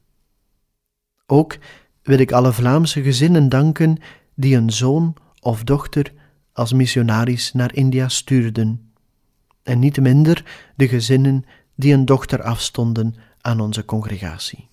Ook 1.25 1.57
wil 2.03 2.19
ik 2.19 2.31
alle 2.31 2.53
Vlaamse 2.53 3.01
gezinnen 3.01 3.49
danken 3.49 3.97
die 4.35 4.55
een 4.55 4.71
zoon 4.71 5.15
of 5.39 5.63
dochter 5.63 6.13
als 6.53 6.73
missionaris 6.73 7.53
naar 7.53 7.75
India 7.75 8.07
stuurden, 8.07 8.93
en 9.63 9.79
niet 9.79 9.99
minder 9.99 10.45
de 10.75 10.87
gezinnen 10.87 11.45
die 11.75 11.93
een 11.93 12.05
dochter 12.05 12.41
afstonden 12.41 13.15
aan 13.41 13.59
onze 13.59 13.85
congregatie. 13.85 14.67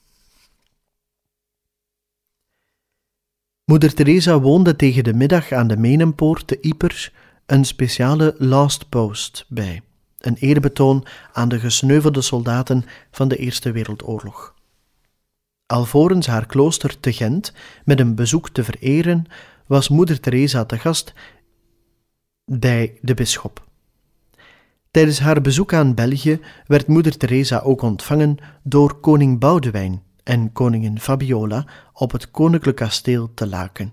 Moeder 3.64 3.94
Teresa 3.94 4.40
woonde 4.40 4.76
tegen 4.76 5.04
de 5.04 5.14
middag 5.14 5.52
aan 5.52 5.66
de 5.66 5.76
Menenpoort 5.76 6.46
te 6.46 6.58
Ypres 6.60 7.12
een 7.46 7.64
speciale 7.64 8.34
last 8.38 8.88
post 8.88 9.44
bij, 9.48 9.82
een 10.18 10.34
eerbetoon 10.34 11.06
aan 11.32 11.48
de 11.48 11.60
gesneuvelde 11.60 12.20
soldaten 12.20 12.84
van 13.10 13.28
de 13.28 13.36
Eerste 13.36 13.72
Wereldoorlog. 13.72 14.54
Alvorens 15.66 16.26
haar 16.26 16.46
klooster 16.46 17.00
te 17.00 17.12
Gent 17.12 17.52
met 17.84 18.00
een 18.00 18.14
bezoek 18.14 18.50
te 18.50 18.64
vereren, 18.64 19.26
was 19.66 19.88
moeder 19.88 20.20
Teresa 20.20 20.64
te 20.64 20.78
gast 20.78 21.12
bij 22.44 22.98
de 23.00 23.14
bisschop. 23.14 23.70
Tijdens 24.92 25.18
haar 25.18 25.40
bezoek 25.40 25.72
aan 25.72 25.94
België 25.94 26.40
werd 26.66 26.86
moeder 26.86 27.16
Teresa 27.16 27.58
ook 27.58 27.82
ontvangen 27.82 28.36
door 28.62 28.94
koning 28.94 29.38
Boudewijn 29.38 30.02
en 30.22 30.52
koningin 30.52 31.00
Fabiola 31.00 31.66
op 31.92 32.12
het 32.12 32.30
koninklijk 32.30 32.76
kasteel 32.76 33.34
te 33.34 33.46
Laken. 33.46 33.92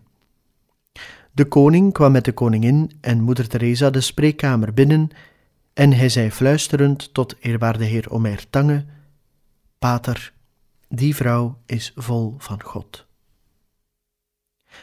De 1.31 1.45
koning 1.45 1.93
kwam 1.93 2.11
met 2.11 2.25
de 2.25 2.31
koningin 2.31 2.91
en 3.01 3.21
moeder 3.21 3.47
Teresa 3.47 3.89
de 3.89 4.01
spreekkamer 4.01 4.73
binnen 4.73 5.09
en 5.73 5.93
hij 5.93 6.09
zei 6.09 6.31
fluisterend 6.31 7.13
tot 7.13 7.35
eerwaarde 7.39 7.85
heer 7.85 8.11
Omer 8.11 8.49
Tange, 8.49 8.85
Pater, 9.77 10.33
die 10.87 11.15
vrouw 11.15 11.57
is 11.65 11.91
vol 11.95 12.35
van 12.37 12.63
God. 12.63 13.05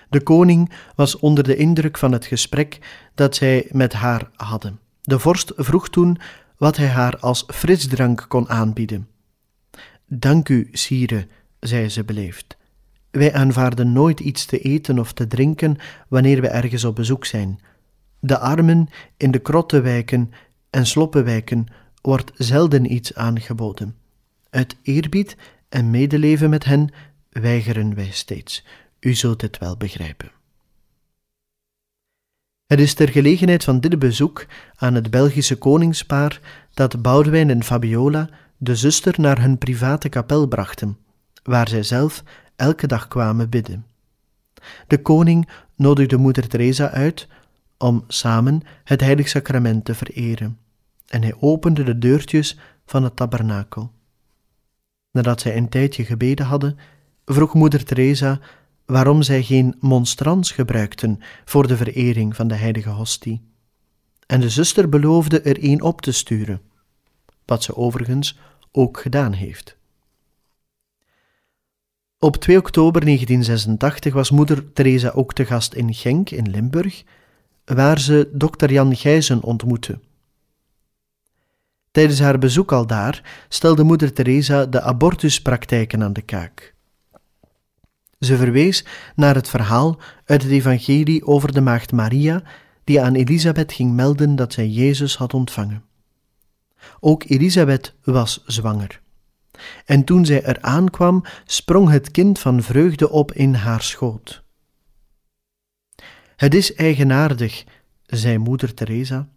De 0.08 0.22
koning 0.22 0.72
was 0.94 1.18
onder 1.18 1.44
de 1.44 1.56
indruk 1.56 1.98
van 1.98 2.12
het 2.12 2.26
gesprek 2.26 2.78
dat 3.14 3.36
zij 3.36 3.68
met 3.70 3.92
haar 3.92 4.30
hadden. 4.34 4.84
De 5.06 5.18
vorst 5.18 5.52
vroeg 5.56 5.88
toen 5.88 6.18
wat 6.56 6.76
hij 6.76 6.88
haar 6.88 7.18
als 7.18 7.44
frisdrank 7.46 8.24
kon 8.28 8.48
aanbieden. 8.48 9.08
Dank 10.06 10.48
u, 10.48 10.68
sire, 10.72 11.26
zei 11.60 11.88
ze 11.88 12.04
beleefd. 12.04 12.56
Wij 13.10 13.34
aanvaarden 13.34 13.92
nooit 13.92 14.20
iets 14.20 14.44
te 14.44 14.58
eten 14.58 14.98
of 14.98 15.12
te 15.12 15.26
drinken 15.26 15.76
wanneer 16.08 16.40
we 16.40 16.48
ergens 16.48 16.84
op 16.84 16.94
bezoek 16.94 17.24
zijn. 17.24 17.60
De 18.20 18.38
armen 18.38 18.88
in 19.16 19.30
de 19.30 19.38
krottenwijken 19.38 20.32
en 20.70 20.86
sloppenwijken 20.86 21.66
wordt 22.02 22.32
zelden 22.34 22.92
iets 22.92 23.14
aangeboden. 23.14 23.96
Uit 24.50 24.76
eerbied 24.82 25.36
en 25.68 25.90
medeleven 25.90 26.50
met 26.50 26.64
hen 26.64 26.90
weigeren 27.30 27.94
wij 27.94 28.10
steeds. 28.10 28.64
U 29.00 29.14
zult 29.14 29.40
het 29.40 29.58
wel 29.58 29.76
begrijpen. 29.76 30.30
Het 32.66 32.80
is 32.80 32.94
ter 32.94 33.08
gelegenheid 33.08 33.64
van 33.64 33.80
dit 33.80 33.98
bezoek 33.98 34.46
aan 34.76 34.94
het 34.94 35.10
Belgische 35.10 35.56
koningspaar 35.56 36.40
dat 36.74 37.02
Boudewijn 37.02 37.50
en 37.50 37.64
Fabiola 37.64 38.28
de 38.56 38.76
zuster 38.76 39.14
naar 39.20 39.40
hun 39.40 39.58
private 39.58 40.08
kapel 40.08 40.46
brachten, 40.46 40.98
waar 41.42 41.68
zij 41.68 41.82
zelf 41.82 42.22
elke 42.56 42.86
dag 42.86 43.08
kwamen 43.08 43.48
bidden. 43.48 43.86
De 44.86 45.02
koning 45.02 45.48
nodigde 45.76 46.16
moeder 46.16 46.48
Teresa 46.48 46.90
uit 46.90 47.28
om 47.78 48.04
samen 48.08 48.60
het 48.84 49.00
heilig 49.00 49.28
sacrament 49.28 49.84
te 49.84 49.94
vereren, 49.94 50.58
en 51.06 51.22
hij 51.22 51.34
opende 51.40 51.82
de 51.82 51.98
deurtjes 51.98 52.58
van 52.86 53.02
het 53.02 53.16
tabernakel. 53.16 53.92
Nadat 55.10 55.40
zij 55.40 55.56
een 55.56 55.68
tijdje 55.68 56.04
gebeden 56.04 56.46
hadden, 56.46 56.78
vroeg 57.24 57.54
moeder 57.54 57.84
Teresa 57.84 58.40
waarom 58.86 59.22
zij 59.22 59.42
geen 59.42 59.74
monstrans 59.80 60.50
gebruikten 60.50 61.18
voor 61.44 61.66
de 61.66 61.76
verering 61.76 62.36
van 62.36 62.48
de 62.48 62.54
heilige 62.54 62.90
hostie. 62.90 63.42
En 64.26 64.40
de 64.40 64.50
zuster 64.50 64.88
beloofde 64.88 65.40
er 65.40 65.56
een 65.64 65.82
op 65.82 66.00
te 66.00 66.12
sturen, 66.12 66.60
wat 67.44 67.62
ze 67.62 67.76
overigens 67.76 68.38
ook 68.72 69.00
gedaan 69.00 69.32
heeft. 69.32 69.76
Op 72.18 72.36
2 72.36 72.58
oktober 72.58 73.04
1986 73.04 74.14
was 74.14 74.30
moeder 74.30 74.72
Teresa 74.72 75.10
ook 75.10 75.32
te 75.32 75.44
gast 75.44 75.74
in 75.74 75.94
Genk 75.94 76.30
in 76.30 76.50
Limburg, 76.50 77.04
waar 77.64 78.00
ze 78.00 78.30
dokter 78.32 78.72
Jan 78.72 78.96
Gijzen 78.96 79.42
ontmoette. 79.42 80.00
Tijdens 81.90 82.20
haar 82.20 82.38
bezoek 82.38 82.72
al 82.72 82.86
daar 82.86 83.46
stelde 83.48 83.82
moeder 83.82 84.12
Teresa 84.12 84.66
de 84.66 84.80
abortuspraktijken 84.80 86.02
aan 86.02 86.12
de 86.12 86.22
kaak. 86.22 86.75
Ze 88.18 88.36
verwees 88.36 88.84
naar 89.14 89.34
het 89.34 89.48
verhaal 89.48 89.98
uit 90.24 90.42
het 90.42 90.52
Evangelie 90.52 91.26
over 91.26 91.52
de 91.52 91.60
maagd 91.60 91.92
Maria, 91.92 92.42
die 92.84 93.00
aan 93.00 93.14
Elisabeth 93.14 93.72
ging 93.72 93.92
melden 93.92 94.36
dat 94.36 94.52
zij 94.52 94.68
Jezus 94.68 95.16
had 95.16 95.34
ontvangen. 95.34 95.84
Ook 97.00 97.24
Elisabeth 97.24 97.94
was 98.04 98.42
zwanger. 98.46 99.00
En 99.84 100.04
toen 100.04 100.26
zij 100.26 100.42
er 100.42 100.60
aankwam, 100.60 101.24
sprong 101.44 101.90
het 101.90 102.10
kind 102.10 102.38
van 102.38 102.62
vreugde 102.62 103.10
op 103.10 103.32
in 103.32 103.54
haar 103.54 103.82
schoot. 103.82 104.44
Het 106.36 106.54
is 106.54 106.74
eigenaardig, 106.74 107.64
zei 108.06 108.38
moeder 108.38 108.74
Teresa, 108.74 109.28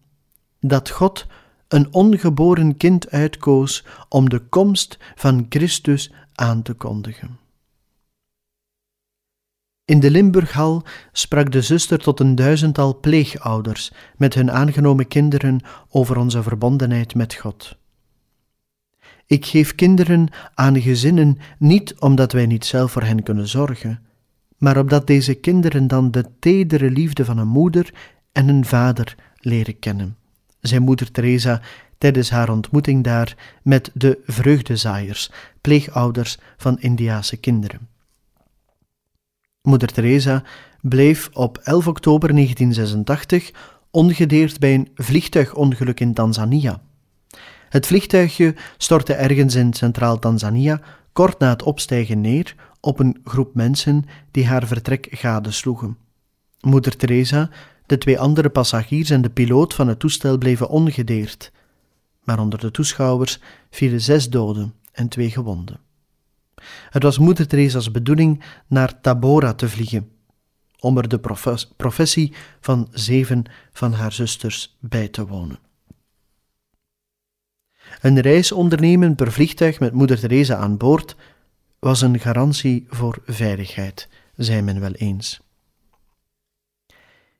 dat 0.59 0.89
God 0.89 1.27
een 1.67 1.93
ongeboren 1.93 2.77
kind 2.77 3.09
uitkoos 3.09 3.85
om 4.09 4.29
de 4.29 4.39
komst 4.39 4.97
van 5.15 5.45
Christus 5.49 6.11
aan 6.33 6.61
te 6.61 6.73
kondigen. 6.73 7.39
In 9.89 9.99
de 9.99 10.11
Limburghal 10.11 10.83
sprak 11.11 11.51
de 11.51 11.61
zuster 11.61 11.99
tot 11.99 12.19
een 12.19 12.35
duizendtal 12.35 12.99
pleegouders 12.99 13.91
met 14.17 14.33
hun 14.33 14.51
aangenomen 14.51 15.07
kinderen 15.07 15.59
over 15.89 16.17
onze 16.17 16.43
verbondenheid 16.43 17.15
met 17.15 17.33
God. 17.33 17.77
Ik 19.25 19.45
geef 19.45 19.75
kinderen 19.75 20.27
aan 20.53 20.81
gezinnen 20.81 21.37
niet 21.57 21.95
omdat 21.99 22.31
wij 22.31 22.45
niet 22.45 22.65
zelf 22.65 22.91
voor 22.91 23.03
hen 23.03 23.23
kunnen 23.23 23.47
zorgen, 23.47 23.99
maar 24.57 24.77
opdat 24.77 25.07
deze 25.07 25.33
kinderen 25.33 25.87
dan 25.87 26.11
de 26.11 26.25
tedere 26.39 26.91
liefde 26.91 27.25
van 27.25 27.37
een 27.37 27.47
moeder 27.47 27.93
en 28.31 28.47
een 28.47 28.65
vader 28.65 29.15
leren 29.37 29.79
kennen, 29.79 30.17
zei 30.59 30.81
moeder 30.81 31.11
Teresa 31.11 31.61
tijdens 31.97 32.29
haar 32.29 32.49
ontmoeting 32.49 33.03
daar 33.03 33.59
met 33.63 33.91
de 33.93 34.19
vreugdezaaiers, 34.25 35.31
pleegouders 35.61 36.37
van 36.57 36.79
Indiase 36.79 37.37
kinderen. 37.37 37.88
Moeder 39.61 39.91
Teresa 39.91 40.43
bleef 40.81 41.29
op 41.33 41.57
11 41.57 41.87
oktober 41.87 42.33
1986 42.33 43.51
ongedeerd 43.91 44.59
bij 44.59 44.73
een 44.73 44.89
vliegtuigongeluk 44.95 45.99
in 45.99 46.13
Tanzania. 46.13 46.81
Het 47.69 47.87
vliegtuigje 47.87 48.55
stortte 48.77 49.13
ergens 49.13 49.55
in 49.55 49.73
centraal 49.73 50.19
Tanzania 50.19 50.81
kort 51.13 51.39
na 51.39 51.49
het 51.49 51.63
opstijgen 51.63 52.21
neer 52.21 52.55
op 52.79 52.99
een 52.99 53.19
groep 53.23 53.55
mensen 53.55 54.05
die 54.31 54.47
haar 54.47 54.67
vertrek 54.67 55.07
gadesloegen. 55.11 55.97
Moeder 56.59 56.95
Teresa, 56.95 57.49
de 57.85 57.97
twee 57.97 58.19
andere 58.19 58.49
passagiers 58.49 59.09
en 59.09 59.21
de 59.21 59.29
piloot 59.29 59.73
van 59.73 59.87
het 59.87 59.99
toestel 59.99 60.37
bleven 60.37 60.69
ongedeerd, 60.69 61.51
maar 62.23 62.39
onder 62.39 62.59
de 62.59 62.71
toeschouwers 62.71 63.39
vielen 63.69 64.01
zes 64.01 64.29
doden 64.29 64.73
en 64.91 65.07
twee 65.07 65.31
gewonden. 65.31 65.88
Het 66.89 67.03
was 67.03 67.17
moeder 67.17 67.47
Teresa's 67.47 67.91
bedoeling 67.91 68.43
naar 68.67 69.01
Tabora 69.01 69.53
te 69.53 69.69
vliegen, 69.69 70.09
om 70.79 70.97
er 70.97 71.07
de 71.07 71.19
professie 71.77 72.33
van 72.59 72.87
zeven 72.91 73.43
van 73.71 73.93
haar 73.93 74.11
zusters 74.11 74.77
bij 74.79 75.07
te 75.07 75.27
wonen. 75.27 75.59
Een 78.01 78.19
reis 78.19 78.51
ondernemen 78.51 79.15
per 79.15 79.31
vliegtuig 79.31 79.79
met 79.79 79.93
moeder 79.93 80.19
Teresa 80.19 80.55
aan 80.55 80.77
boord 80.77 81.15
was 81.79 82.01
een 82.01 82.19
garantie 82.19 82.85
voor 82.89 83.21
veiligheid, 83.25 84.07
zei 84.35 84.61
men 84.61 84.79
wel 84.79 84.91
eens. 84.91 85.39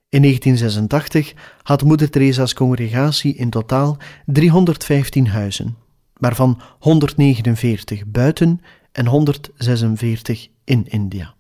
In 0.10 0.22
1986 0.22 1.34
had 1.62 1.84
moeder 1.84 2.10
Teresa's 2.10 2.54
congregatie 2.54 3.36
in 3.36 3.50
totaal 3.50 3.98
315 4.26 5.28
huizen, 5.28 5.78
waarvan 6.14 6.62
149 6.80 8.06
buiten 8.06 8.62
en 8.92 9.06
146 9.06 10.48
in 10.64 10.88
India. 10.88 11.34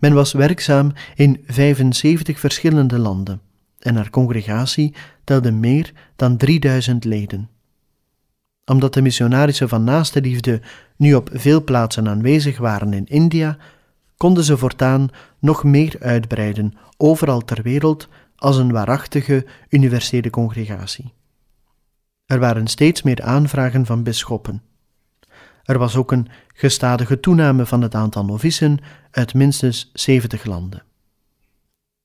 Men 0.00 0.12
was 0.12 0.32
werkzaam 0.32 0.92
in 1.14 1.44
75 1.46 2.38
verschillende 2.38 2.98
landen 2.98 3.40
en 3.78 3.96
haar 3.96 4.10
congregatie 4.10 4.94
telde 5.24 5.50
meer 5.50 5.92
dan 6.16 6.36
3000 6.36 7.04
leden. 7.04 7.48
Omdat 8.64 8.94
de 8.94 9.02
missionarissen 9.02 9.68
van 9.68 9.84
naaste 9.84 10.20
liefde 10.20 10.60
nu 10.96 11.14
op 11.14 11.30
veel 11.32 11.64
plaatsen 11.64 12.08
aanwezig 12.08 12.58
waren 12.58 12.92
in 12.92 13.06
India, 13.06 13.56
konden 14.16 14.44
ze 14.44 14.56
voortaan 14.56 15.08
nog 15.38 15.64
meer 15.64 15.96
uitbreiden 16.00 16.72
overal 16.96 17.40
ter 17.40 17.62
wereld 17.62 18.08
als 18.36 18.56
een 18.56 18.72
waarachtige 18.72 19.46
universele 19.68 20.30
congregatie. 20.30 21.12
Er 22.26 22.38
waren 22.38 22.66
steeds 22.66 23.02
meer 23.02 23.22
aanvragen 23.22 23.86
van 23.86 24.02
bisschoppen. 24.02 24.62
Er 25.62 25.78
was 25.78 25.96
ook 25.96 26.12
een 26.12 26.28
gestadige 26.54 27.20
toename 27.20 27.66
van 27.66 27.82
het 27.82 27.94
aantal 27.94 28.24
novicen 28.24 28.78
uit 29.10 29.34
minstens 29.34 29.90
70 29.92 30.44
landen. 30.44 30.82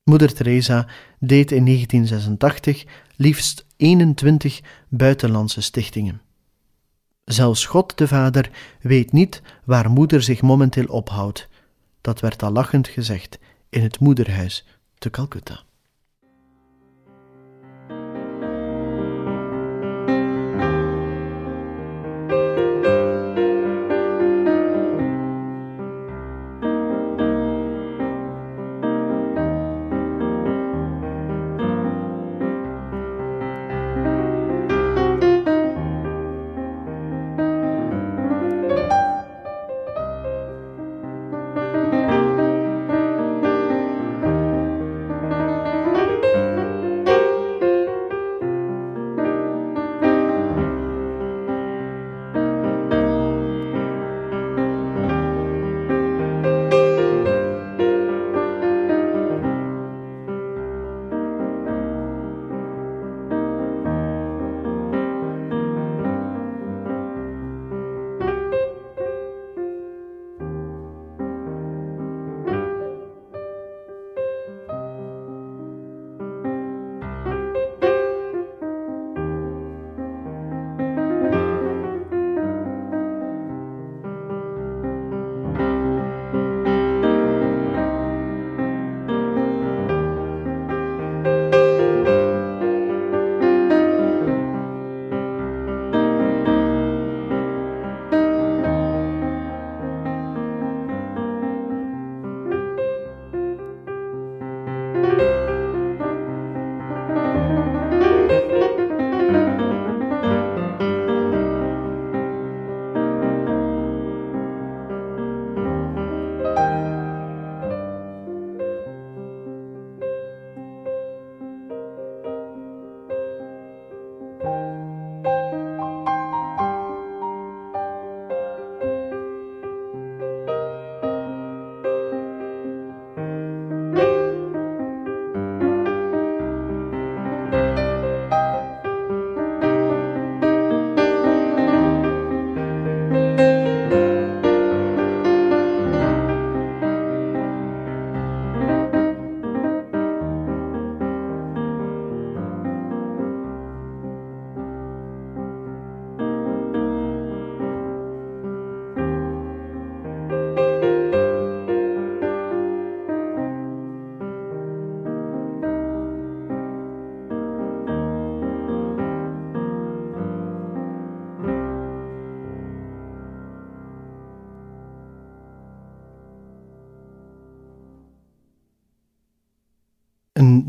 Moeder 0.03 0.33
Teresa 0.33 0.87
deed 1.19 1.51
in 1.51 1.65
1986 1.65 2.85
liefst 3.15 3.65
21 3.77 4.61
buitenlandse 4.87 5.61
stichtingen. 5.61 6.21
Zelfs 7.23 7.65
God 7.65 7.97
de 7.97 8.07
Vader 8.07 8.49
weet 8.81 9.11
niet 9.11 9.41
waar 9.63 9.89
moeder 9.89 10.21
zich 10.21 10.41
momenteel 10.41 10.85
ophoudt. 10.85 11.47
Dat 12.01 12.19
werd 12.19 12.43
al 12.43 12.51
lachend 12.51 12.87
gezegd 12.87 13.39
in 13.69 13.81
het 13.81 13.99
moederhuis 13.99 14.65
te 14.97 15.09
Calcutta. 15.09 15.63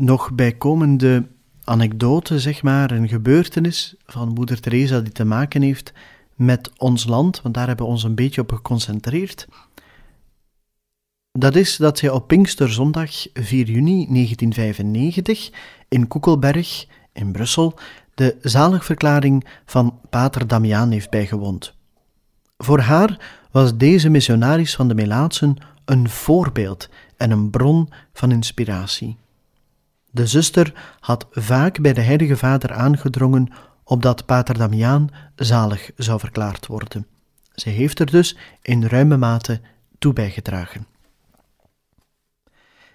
Nog 0.01 0.31
bijkomende 0.31 1.27
anekdote, 1.63 2.39
zeg 2.39 2.63
maar, 2.63 2.91
een 2.91 3.07
gebeurtenis 3.07 3.95
van 4.05 4.29
moeder 4.29 4.59
Teresa 4.59 4.99
die 4.99 5.11
te 5.11 5.25
maken 5.25 5.61
heeft 5.61 5.93
met 6.35 6.71
ons 6.77 7.05
land, 7.05 7.41
want 7.41 7.55
daar 7.55 7.67
hebben 7.67 7.85
we 7.85 7.91
ons 7.91 8.03
een 8.03 8.15
beetje 8.15 8.41
op 8.41 8.51
geconcentreerd. 8.51 9.47
Dat 11.31 11.55
is 11.55 11.77
dat 11.77 11.97
zij 11.97 12.09
op 12.09 12.27
Pinksterzondag 12.27 13.11
4 13.33 13.65
juni 13.65 14.07
1995 14.07 15.51
in 15.87 16.07
Koekelberg 16.07 16.87
in 17.13 17.31
Brussel 17.31 17.79
de 18.13 18.37
zaligverklaring 18.41 19.45
van 19.65 19.99
Pater 20.09 20.47
Damiaan 20.47 20.91
heeft 20.91 21.09
bijgewoond. 21.09 21.73
Voor 22.57 22.79
haar 22.79 23.41
was 23.51 23.77
deze 23.77 24.09
missionaris 24.09 24.75
van 24.75 24.87
de 24.87 24.95
Melaatsen 24.95 25.55
een 25.85 26.09
voorbeeld 26.09 26.89
en 27.17 27.31
een 27.31 27.49
bron 27.49 27.89
van 28.13 28.31
inspiratie. 28.31 29.17
De 30.11 30.27
zuster 30.27 30.95
had 30.99 31.27
vaak 31.31 31.81
bij 31.81 31.93
de 31.93 32.01
Heilige 32.01 32.37
Vader 32.37 32.73
aangedrongen 32.73 33.51
opdat 33.83 34.25
Pater 34.25 34.57
Damiaan 34.57 35.09
zalig 35.35 35.91
zou 35.95 36.19
verklaard 36.19 36.67
worden. 36.67 37.07
Ze 37.53 37.69
heeft 37.69 37.99
er 37.99 38.11
dus 38.11 38.37
in 38.61 38.85
ruime 38.85 39.17
mate 39.17 39.61
toe 39.99 40.13
bijgedragen. 40.13 40.87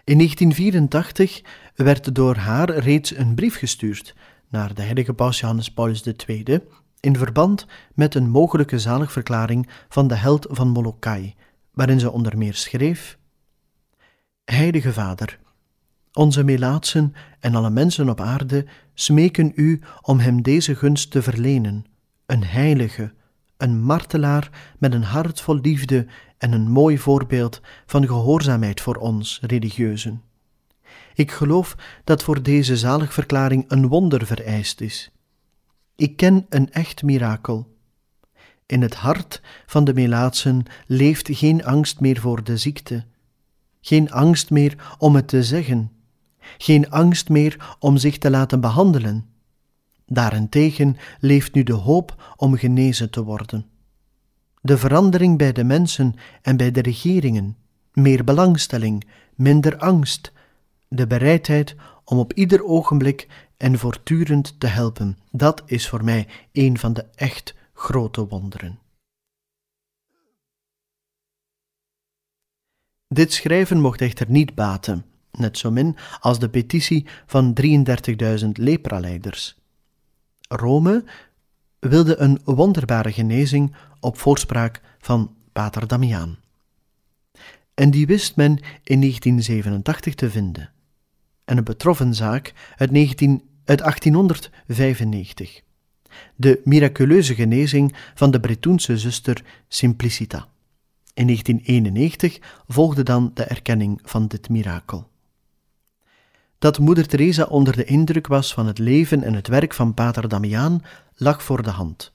In 0.04 0.16
1984 0.16 1.42
werd 1.74 2.14
door 2.14 2.36
haar 2.36 2.70
reeds 2.70 3.16
een 3.16 3.34
brief 3.34 3.58
gestuurd 3.58 4.14
naar 4.48 4.74
de 4.74 4.82
heilige 4.82 5.14
paus 5.14 5.40
Johannes 5.40 5.70
Paulus 5.72 6.02
II 6.26 6.60
in 7.00 7.16
verband 7.16 7.66
met 7.94 8.14
een 8.14 8.30
mogelijke 8.30 8.78
zaligverklaring 8.78 9.68
van 9.88 10.08
de 10.08 10.14
held 10.14 10.46
van 10.50 10.68
Molokai, 10.68 11.34
waarin 11.72 12.00
ze 12.00 12.10
onder 12.10 12.38
meer 12.38 12.54
schreef: 12.54 13.18
Heilige 14.44 14.92
Vader, 14.92 15.38
onze 16.16 16.44
melaatsen 16.44 17.14
en 17.40 17.54
alle 17.54 17.70
mensen 17.70 18.08
op 18.08 18.20
aarde 18.20 18.66
smeken 18.94 19.52
u 19.54 19.80
om 20.00 20.18
hem 20.18 20.42
deze 20.42 20.74
gunst 20.74 21.10
te 21.10 21.22
verlenen, 21.22 21.84
een 22.26 22.44
heilige, 22.44 23.12
een 23.56 23.82
martelaar 23.82 24.74
met 24.78 24.94
een 24.94 25.02
hart 25.02 25.40
vol 25.40 25.58
liefde 25.60 26.06
en 26.38 26.52
een 26.52 26.70
mooi 26.70 26.98
voorbeeld 26.98 27.60
van 27.86 28.06
gehoorzaamheid 28.06 28.80
voor 28.80 28.96
ons, 28.96 29.40
religieuzen. 29.42 30.22
Ik 31.14 31.30
geloof 31.30 31.76
dat 32.04 32.22
voor 32.22 32.42
deze 32.42 32.76
zaligverklaring 32.76 33.64
een 33.68 33.88
wonder 33.88 34.26
vereist 34.26 34.80
is. 34.80 35.10
Ik 35.96 36.16
ken 36.16 36.46
een 36.48 36.72
echt 36.72 37.02
mirakel. 37.02 37.74
In 38.66 38.82
het 38.82 38.94
hart 38.94 39.42
van 39.66 39.84
de 39.84 39.94
Melaatsen 39.94 40.62
leeft 40.86 41.28
geen 41.32 41.64
angst 41.64 42.00
meer 42.00 42.20
voor 42.20 42.44
de 42.44 42.56
ziekte, 42.56 43.04
geen 43.80 44.10
angst 44.10 44.50
meer 44.50 44.96
om 44.98 45.14
het 45.14 45.28
te 45.28 45.42
zeggen, 45.42 45.90
geen 46.58 46.90
angst 46.90 47.28
meer 47.28 47.76
om 47.78 47.96
zich 47.96 48.18
te 48.18 48.30
laten 48.30 48.60
behandelen. 48.60 49.26
Daarentegen 50.06 50.96
leeft 51.20 51.54
nu 51.54 51.62
de 51.62 51.72
hoop 51.72 52.34
om 52.36 52.56
genezen 52.56 53.10
te 53.10 53.24
worden. 53.24 53.66
De 54.60 54.78
verandering 54.78 55.38
bij 55.38 55.52
de 55.52 55.64
mensen 55.64 56.14
en 56.42 56.56
bij 56.56 56.70
de 56.70 56.80
regeringen, 56.82 57.56
meer 57.92 58.24
belangstelling, 58.24 59.06
minder 59.34 59.78
angst, 59.78 60.32
de 60.88 61.06
bereidheid 61.06 61.74
om 62.04 62.18
op 62.18 62.32
ieder 62.32 62.64
ogenblik 62.64 63.28
en 63.56 63.78
voortdurend 63.78 64.60
te 64.60 64.66
helpen, 64.66 65.18
dat 65.30 65.62
is 65.66 65.88
voor 65.88 66.04
mij 66.04 66.28
een 66.52 66.78
van 66.78 66.92
de 66.92 67.04
echt 67.14 67.54
grote 67.72 68.26
wonderen. 68.26 68.78
Dit 73.08 73.32
schrijven 73.32 73.80
mocht 73.80 74.00
echter 74.00 74.30
niet 74.30 74.54
baten, 74.54 75.04
net 75.38 75.58
zo 75.58 75.70
min 75.70 75.96
als 76.20 76.38
de 76.38 76.48
petitie 76.48 77.06
van 77.26 77.56
33.000 78.40 78.48
lepraleiders. 78.52 79.56
Rome 80.48 81.04
wilde 81.78 82.16
een 82.16 82.40
wonderbare 82.44 83.12
genezing 83.12 83.74
op 84.00 84.18
voorspraak 84.18 84.80
van 84.98 85.34
Pater 85.52 85.86
Damiaan. 85.86 86.36
En 87.74 87.90
die 87.90 88.06
wist 88.06 88.36
men 88.36 88.58
in 88.82 89.00
1987 89.00 90.14
te 90.14 90.30
vinden. 90.30 90.70
En 91.44 91.56
een 91.56 91.64
betroffen 91.64 92.14
zaak 92.14 92.52
uit, 92.76 92.90
19, 92.90 93.42
uit 93.64 93.78
1895. 93.78 95.60
De 96.36 96.60
miraculeuze 96.64 97.34
genezing 97.34 97.94
van 98.14 98.30
de 98.30 98.40
Bretoense 98.40 98.98
zuster 98.98 99.44
Simplicita. 99.68 100.48
In 101.14 101.26
1991 101.26 102.38
volgde 102.66 103.02
dan 103.02 103.30
de 103.34 103.44
erkenning 103.44 104.00
van 104.02 104.26
dit 104.26 104.48
mirakel. 104.48 105.08
Dat 106.58 106.78
moeder 106.78 107.06
Teresa 107.06 107.44
onder 107.44 107.76
de 107.76 107.84
indruk 107.84 108.26
was 108.26 108.54
van 108.54 108.66
het 108.66 108.78
leven 108.78 109.22
en 109.22 109.34
het 109.34 109.48
werk 109.48 109.74
van 109.74 109.94
Pater 109.94 110.28
Damiaan 110.28 110.82
lag 111.16 111.42
voor 111.42 111.62
de 111.62 111.70
hand. 111.70 112.12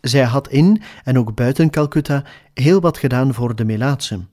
Zij 0.00 0.24
had 0.24 0.48
in 0.48 0.82
en 1.04 1.18
ook 1.18 1.34
buiten 1.34 1.70
Calcutta 1.70 2.24
heel 2.54 2.80
wat 2.80 2.98
gedaan 2.98 3.34
voor 3.34 3.56
de 3.56 3.64
Melaatsen. 3.64 4.28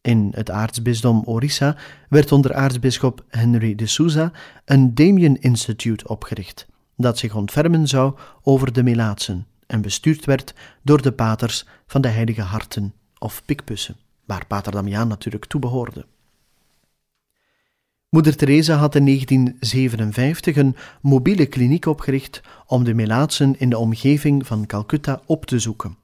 In 0.00 0.32
het 0.34 0.50
aartsbisdom 0.50 1.22
Orissa 1.24 1.76
werd 2.08 2.32
onder 2.32 2.54
aartsbisschop 2.54 3.24
Henry 3.28 3.74
de 3.74 3.86
Souza 3.86 4.32
een 4.64 4.94
Damien 4.94 5.40
Institute 5.40 6.08
opgericht, 6.08 6.66
dat 6.96 7.18
zich 7.18 7.34
ontfermen 7.34 7.88
zou 7.88 8.14
over 8.42 8.72
de 8.72 8.82
Melaatsen 8.82 9.46
en 9.66 9.80
bestuurd 9.80 10.24
werd 10.24 10.54
door 10.82 11.02
de 11.02 11.12
paters 11.12 11.66
van 11.86 12.00
de 12.00 12.08
Heilige 12.08 12.42
Harten 12.42 12.94
of 13.18 13.42
Pikpussen, 13.44 13.96
waar 14.24 14.46
Pater 14.46 14.72
Damiaan 14.72 15.08
natuurlijk 15.08 15.44
toe 15.44 15.60
behoorde. 15.60 16.06
Moeder 18.08 18.36
Teresa 18.36 18.74
had 18.76 18.94
in 18.94 19.04
1957 19.04 20.56
een 20.56 20.76
mobiele 21.00 21.46
kliniek 21.46 21.86
opgericht 21.86 22.40
om 22.66 22.84
de 22.84 22.94
melaatsen 22.94 23.58
in 23.58 23.70
de 23.70 23.78
omgeving 23.78 24.46
van 24.46 24.66
Calcutta 24.66 25.20
op 25.26 25.46
te 25.46 25.58
zoeken. 25.58 25.96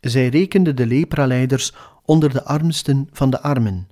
Zij 0.00 0.28
rekende 0.28 0.74
de 0.74 0.86
lepraleiders 0.86 1.74
onder 2.04 2.32
de 2.32 2.44
armsten 2.44 3.08
van 3.12 3.30
de 3.30 3.40
armen, 3.40 3.88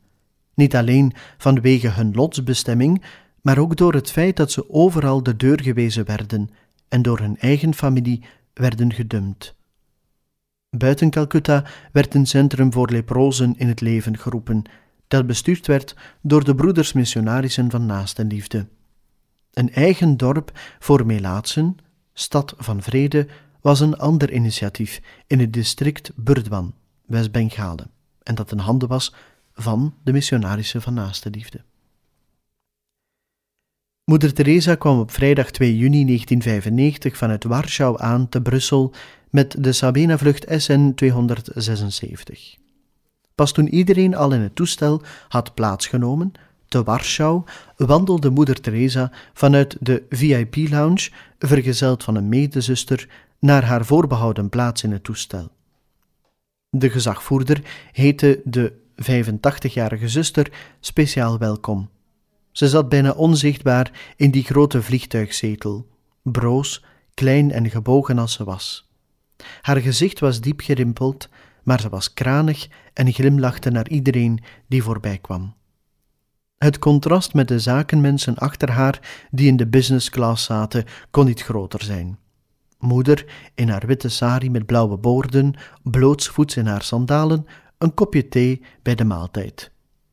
niet 0.54 0.76
alleen 0.76 1.12
vanwege 1.38 1.88
hun 1.88 2.14
lotsbestemming, 2.14 3.02
maar 3.42 3.58
ook 3.58 3.76
door 3.76 3.94
het 3.94 4.10
feit 4.10 4.36
dat 4.36 4.52
ze 4.52 4.70
overal 4.70 5.22
de 5.22 5.36
deur 5.36 5.60
gewezen 5.62 6.04
werden 6.04 6.50
en 6.88 7.02
door 7.02 7.18
hun 7.18 7.38
eigen 7.38 7.74
familie 7.74 8.24
werden 8.54 8.92
gedumpt. 8.92 9.54
Buiten 10.76 11.10
Calcutta 11.10 11.64
werd 11.92 12.14
een 12.14 12.26
centrum 12.26 12.72
voor 12.72 12.90
leprozen 12.90 13.54
in 13.56 13.68
het 13.68 13.80
leven 13.80 14.18
geroepen 14.18 14.62
dat 15.10 15.26
bestuurd 15.26 15.66
werd 15.66 15.96
door 16.22 16.44
de 16.44 16.54
broeders 16.54 16.92
missionarissen 16.92 17.70
van 17.70 17.86
Naastenliefde. 17.86 18.66
Een 19.52 19.72
eigen 19.72 20.16
dorp 20.16 20.50
voor 20.78 21.06
Melaatsen, 21.06 21.76
Stad 22.12 22.54
van 22.56 22.82
Vrede, 22.82 23.26
was 23.60 23.80
een 23.80 23.96
ander 23.96 24.32
initiatief 24.32 25.00
in 25.26 25.40
het 25.40 25.52
district 25.52 26.12
Burdwan, 26.14 26.74
West-Bengalen, 27.06 27.90
en 28.22 28.34
dat 28.34 28.52
in 28.52 28.58
handen 28.58 28.88
was 28.88 29.14
van 29.52 29.94
de 30.02 30.12
missionarissen 30.12 30.82
van 30.82 30.94
Naastenliefde. 30.94 31.64
Moeder 34.04 34.34
Teresa 34.34 34.74
kwam 34.74 34.98
op 34.98 35.10
vrijdag 35.10 35.50
2 35.50 35.76
juni 35.76 36.04
1995 36.04 37.16
vanuit 37.16 37.44
Warschau 37.44 38.00
aan 38.00 38.28
te 38.28 38.42
Brussel 38.42 38.94
met 39.30 39.64
de 39.64 39.72
Sabena-vlucht 39.72 40.44
SN 40.48 40.92
276. 40.94 42.58
Pas 43.40 43.52
toen 43.52 43.68
iedereen 43.68 44.14
al 44.14 44.32
in 44.32 44.40
het 44.40 44.54
toestel 44.54 45.02
had 45.28 45.54
plaatsgenomen, 45.54 46.32
te 46.68 46.82
Warschau, 46.82 47.44
wandelde 47.76 48.30
moeder 48.30 48.60
Teresa 48.60 49.12
vanuit 49.32 49.76
de 49.80 50.02
VIP-lounge, 50.08 51.10
vergezeld 51.38 52.04
van 52.04 52.14
een 52.14 52.28
medezuster, 52.28 53.08
naar 53.38 53.64
haar 53.64 53.84
voorbehouden 53.84 54.48
plaats 54.48 54.82
in 54.82 54.92
het 54.92 55.04
toestel. 55.04 55.50
De 56.70 56.90
gezagvoerder 56.90 57.88
heette 57.92 58.40
de 58.44 58.72
85-jarige 59.02 60.08
zuster 60.08 60.52
speciaal 60.80 61.38
welkom. 61.38 61.88
Ze 62.50 62.68
zat 62.68 62.88
bijna 62.88 63.10
onzichtbaar 63.10 64.12
in 64.16 64.30
die 64.30 64.44
grote 64.44 64.82
vliegtuigzetel, 64.82 65.86
broos, 66.22 66.84
klein 67.14 67.50
en 67.52 67.70
gebogen 67.70 68.18
als 68.18 68.32
ze 68.32 68.44
was. 68.44 68.90
Haar 69.60 69.80
gezicht 69.80 70.20
was 70.20 70.40
diep 70.40 70.60
gerimpeld 70.60 71.28
maar 71.70 71.80
ze 71.80 71.88
was 71.88 72.12
kranig 72.12 72.68
en 72.92 73.12
glimlachte 73.12 73.70
naar 73.70 73.88
iedereen 73.88 74.40
die 74.66 74.82
voorbij 74.82 75.18
kwam. 75.18 75.54
Het 76.58 76.78
contrast 76.78 77.34
met 77.34 77.48
de 77.48 77.58
zakenmensen 77.58 78.36
achter 78.36 78.70
haar 78.70 79.26
die 79.30 79.46
in 79.46 79.56
de 79.56 79.66
business 79.66 80.10
class 80.10 80.44
zaten 80.44 80.84
kon 81.10 81.26
niet 81.26 81.42
groter 81.42 81.82
zijn. 81.82 82.18
Moeder 82.78 83.26
in 83.54 83.68
haar 83.68 83.86
witte 83.86 84.08
sari 84.08 84.50
met 84.50 84.66
blauwe 84.66 84.96
boorden, 84.96 85.54
blootsvoets 85.82 86.56
in 86.56 86.66
haar 86.66 86.82
sandalen, 86.82 87.46
een 87.78 87.94
kopje 87.94 88.28
thee 88.28 88.62
bij 88.82 88.94
de 88.94 89.04
maaltijd. 89.04 89.70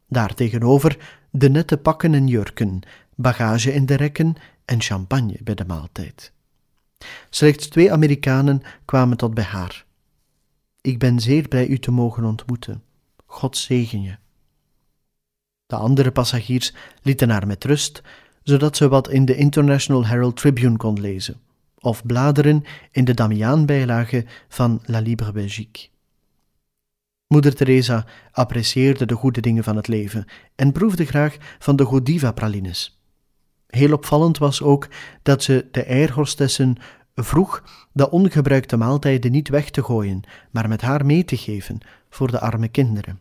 Daartegenover 0.07 0.97
de 1.31 1.49
nette 1.49 1.77
pakken 1.77 2.13
en 2.13 2.27
jurken, 2.27 2.79
bagage 3.15 3.73
in 3.73 3.85
de 3.85 3.95
rekken 3.95 4.35
en 4.65 4.81
champagne 4.81 5.37
bij 5.43 5.55
de 5.55 5.65
maaltijd. 5.65 6.31
Slechts 7.29 7.67
twee 7.67 7.91
Amerikanen 7.91 8.61
kwamen 8.85 9.17
tot 9.17 9.33
bij 9.33 9.43
haar. 9.43 9.85
Ik 10.87 10.99
ben 10.99 11.19
zeer 11.19 11.47
blij 11.47 11.67
u 11.67 11.79
te 11.79 11.91
mogen 11.91 12.25
ontmoeten. 12.25 12.83
God 13.25 13.57
zegen 13.57 14.01
je. 14.01 14.15
De 15.65 15.75
andere 15.75 16.11
passagiers 16.11 16.73
lieten 17.01 17.29
haar 17.29 17.47
met 17.47 17.63
rust, 17.63 18.01
zodat 18.43 18.77
ze 18.77 18.87
wat 18.87 19.09
in 19.09 19.25
de 19.25 19.35
International 19.35 20.05
Herald 20.05 20.35
Tribune 20.35 20.77
kon 20.77 21.01
lezen, 21.01 21.41
of 21.79 22.05
bladeren 22.05 22.63
in 22.91 23.05
de 23.05 23.13
Damiaan-bijlage 23.13 24.25
van 24.47 24.81
La 24.85 24.99
Libre 24.99 25.31
Belgique. 25.31 25.87
Moeder 27.27 27.55
Teresa 27.55 28.05
apprecieerde 28.31 29.05
de 29.05 29.15
goede 29.15 29.41
dingen 29.41 29.63
van 29.63 29.75
het 29.75 29.87
leven 29.87 30.25
en 30.55 30.71
proefde 30.71 31.05
graag 31.05 31.37
van 31.59 31.75
de 31.75 31.85
Godiva-pralines. 31.85 33.01
Heel 33.67 33.93
opvallend 33.93 34.37
was 34.37 34.61
ook 34.61 34.87
dat 35.21 35.43
ze 35.43 35.67
de 35.71 35.83
eierhorstessen 35.83 36.75
vroeg 37.23 37.63
de 37.91 38.09
ongebruikte 38.09 38.77
maaltijden 38.77 39.31
niet 39.31 39.49
weg 39.49 39.69
te 39.69 39.83
gooien, 39.83 40.21
maar 40.51 40.67
met 40.67 40.81
haar 40.81 41.05
mee 41.05 41.25
te 41.25 41.37
geven 41.37 41.79
voor 42.09 42.31
de 42.31 42.39
arme 42.39 42.67
kinderen. 42.67 43.19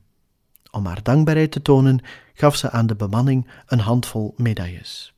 Om 0.71 0.87
haar 0.87 1.03
dankbaarheid 1.03 1.51
te 1.51 1.63
tonen, 1.63 2.01
gaf 2.35 2.57
ze 2.57 2.71
aan 2.71 2.87
de 2.87 2.97
bemanning 2.97 3.49
een 3.67 3.79
handvol 3.79 4.35
medailles. 4.37 5.15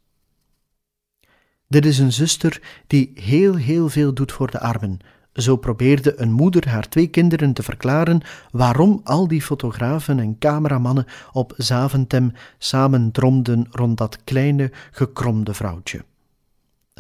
Dit 1.68 1.86
is 1.86 1.98
een 1.98 2.12
zuster 2.12 2.62
die 2.86 3.10
heel, 3.14 3.54
heel 3.54 3.88
veel 3.88 4.14
doet 4.14 4.32
voor 4.32 4.50
de 4.50 4.60
armen. 4.60 4.98
Zo 5.32 5.56
probeerde 5.56 6.20
een 6.20 6.32
moeder 6.32 6.68
haar 6.68 6.88
twee 6.88 7.06
kinderen 7.06 7.52
te 7.52 7.62
verklaren 7.62 8.20
waarom 8.50 9.00
al 9.04 9.28
die 9.28 9.42
fotografen 9.42 10.18
en 10.18 10.38
cameramannen 10.38 11.06
op 11.32 11.54
Zaventem 11.56 12.32
samen 12.58 13.10
dromden 13.12 13.66
rond 13.70 13.98
dat 13.98 14.24
kleine, 14.24 14.72
gekromde 14.90 15.54
vrouwtje. 15.54 16.04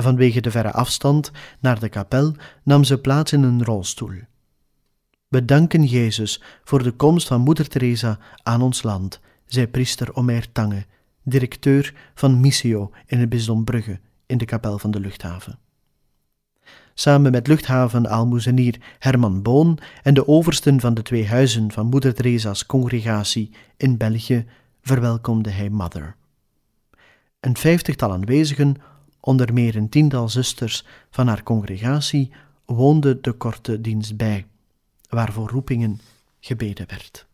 Vanwege 0.00 0.40
de 0.40 0.50
verre 0.50 0.72
afstand 0.72 1.32
naar 1.60 1.80
de 1.80 1.88
kapel 1.88 2.34
nam 2.62 2.84
ze 2.84 2.98
plaats 2.98 3.32
in 3.32 3.42
een 3.42 3.64
rolstoel. 3.64 4.16
We 5.28 5.44
danken 5.44 5.84
Jezus 5.84 6.42
voor 6.64 6.82
de 6.82 6.90
komst 6.90 7.26
van 7.26 7.40
Moeder 7.40 7.68
Teresa 7.68 8.18
aan 8.42 8.62
ons 8.62 8.82
land, 8.82 9.20
zei 9.46 9.66
priester 9.66 10.14
Omer 10.14 10.52
Tange, 10.52 10.86
directeur 11.22 11.94
van 12.14 12.40
Missio 12.40 12.90
in 13.06 13.18
het 13.18 13.28
bisdom 13.28 13.64
Brugge 13.64 14.00
in 14.26 14.38
de 14.38 14.44
kapel 14.44 14.78
van 14.78 14.90
de 14.90 15.00
luchthaven. 15.00 15.58
Samen 16.94 17.30
met 17.30 17.46
luchthaven-aalmoezenier 17.46 18.80
Herman 18.98 19.42
Boon 19.42 19.78
en 20.02 20.14
de 20.14 20.28
oversten 20.28 20.80
van 20.80 20.94
de 20.94 21.02
twee 21.02 21.26
huizen 21.26 21.72
van 21.72 21.86
Moeder 21.86 22.14
Teresa's 22.14 22.66
congregatie 22.66 23.50
in 23.76 23.96
België 23.96 24.46
verwelkomde 24.82 25.50
hij 25.50 25.68
Mother. 25.68 26.16
Een 27.40 27.56
vijftigtal 27.56 28.12
aanwezigen, 28.12 28.76
onder 29.20 29.52
meer 29.52 29.76
een 29.76 29.88
tiental 29.88 30.28
zusters 30.28 30.84
van 31.10 31.26
haar 31.26 31.42
congregatie, 31.42 32.32
woonden 32.64 33.22
de 33.22 33.32
korte 33.32 33.80
dienst 33.80 34.16
bij, 34.16 34.46
waarvoor 35.08 35.48
roepingen 35.48 36.00
gebeden 36.40 36.86
werd. 36.88 37.26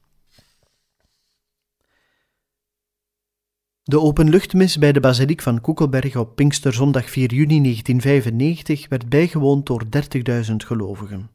De 3.83 4.01
openluchtmis 4.01 4.79
bij 4.79 4.93
de 4.93 5.01
basiliek 5.01 5.43
van 5.43 5.61
Koekelberg 5.61 6.17
op 6.17 6.35
Pinksterzondag 6.35 7.11
4 7.11 7.35
juni 7.35 7.61
1995 7.63 8.89
werd 8.89 9.09
bijgewoond 9.09 9.67
door 9.67 9.85
30.000 10.51 10.55
gelovigen. 10.57 11.31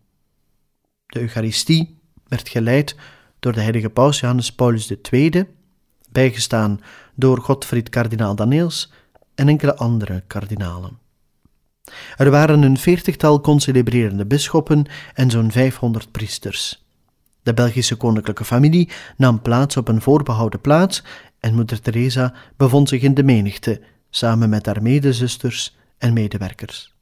De 1.06 1.20
Eucharistie 1.20 1.98
werd 2.28 2.50
geleid 2.50 2.96
door 3.40 3.54
de 3.54 3.62
heilige 3.62 3.90
paus 3.90 4.20
Johannes 4.20 4.54
Paulus 4.54 4.94
II, 5.12 5.46
bijgestaan 6.12 6.80
door 7.16 7.42
Godfried 7.42 7.90
kardinaal 7.90 8.36
Daneels 8.36 8.92
en 9.40 9.48
enkele 9.48 9.76
andere 9.76 10.24
kardinalen. 10.28 10.98
Er 12.18 12.30
waren 12.30 12.62
een 12.62 12.78
veertigtal 12.78 13.42
concelebrerende 13.42 14.26
bisschoppen 14.26 14.86
en 15.14 15.30
zo'n 15.30 15.52
500 15.52 16.12
priesters. 16.12 16.86
De 17.44 17.54
Belgische 17.54 17.96
koninklijke 17.96 18.46
familie 18.46 18.90
nam 19.18 19.42
plaats 19.42 19.78
op 19.78 19.88
een 19.88 20.02
voorbehouden 20.02 20.62
plaats 20.62 21.04
en 21.40 21.56
moeder 21.56 21.82
Teresa 21.82 22.34
bevond 22.58 22.90
zich 22.90 23.02
in 23.02 23.14
de 23.14 23.24
menigte, 23.24 23.82
samen 24.10 24.50
met 24.50 24.66
haar 24.66 24.82
medezusters 24.82 25.78
en 25.98 26.14
medewerkers. 26.14 26.96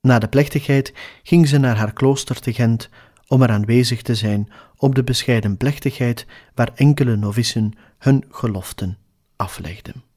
Na 0.00 0.18
de 0.18 0.28
plechtigheid 0.28 0.92
ging 1.22 1.48
ze 1.48 1.58
naar 1.58 1.76
haar 1.76 1.92
klooster 1.92 2.40
te 2.40 2.52
Gent 2.52 2.88
om 3.26 3.42
er 3.42 3.50
aanwezig 3.50 4.02
te 4.02 4.14
zijn 4.14 4.48
op 4.76 4.94
de 4.94 5.04
bescheiden 5.04 5.56
plechtigheid 5.56 6.26
waar 6.54 6.70
enkele 6.74 7.16
novissen 7.16 7.72
hun 7.98 8.24
geloften 8.28 8.98
aflegden. 9.36 10.09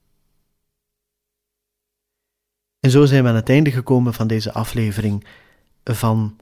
En 2.83 2.91
zo 2.91 3.05
zijn 3.05 3.23
we 3.23 3.29
aan 3.29 3.35
het 3.35 3.49
einde 3.49 3.71
gekomen 3.71 4.13
van 4.13 4.27
deze 4.27 4.53
aflevering 4.53 5.25
van 5.83 6.37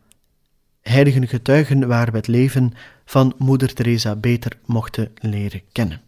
Heilige 0.81 1.27
Getuigen 1.27 1.87
waar 1.87 2.11
we 2.11 2.17
het 2.17 2.27
leven 2.27 2.73
van 3.05 3.33
Moeder 3.37 3.73
Teresa 3.73 4.15
beter 4.15 4.57
mochten 4.65 5.11
leren 5.19 5.61
kennen. 5.71 6.01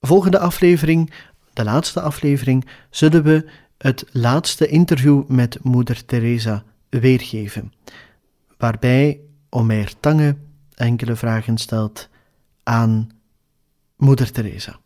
Volgende 0.00 0.38
aflevering, 0.38 1.12
de 1.52 1.64
laatste 1.64 2.00
aflevering, 2.00 2.66
zullen 2.90 3.22
we 3.22 3.50
het 3.78 4.04
laatste 4.12 4.66
interview 4.66 5.26
met 5.28 5.64
Moeder 5.64 6.04
Teresa 6.04 6.64
weergeven, 6.88 7.72
waarbij 8.58 9.20
Omer 9.48 10.00
Tange 10.00 10.36
enkele 10.74 11.16
vragen 11.16 11.58
stelt 11.58 12.08
aan 12.62 13.10
Moeder 13.96 14.32
Teresa. 14.32 14.78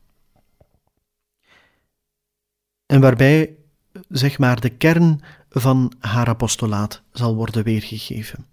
En 2.87 3.01
waarbij, 3.01 3.57
zeg 4.09 4.39
maar, 4.39 4.61
de 4.61 4.69
kern 4.69 5.21
van 5.51 5.93
haar 5.99 6.29
apostolaat 6.29 7.03
zal 7.13 7.35
worden 7.35 7.65
weergegeven. 7.65 8.47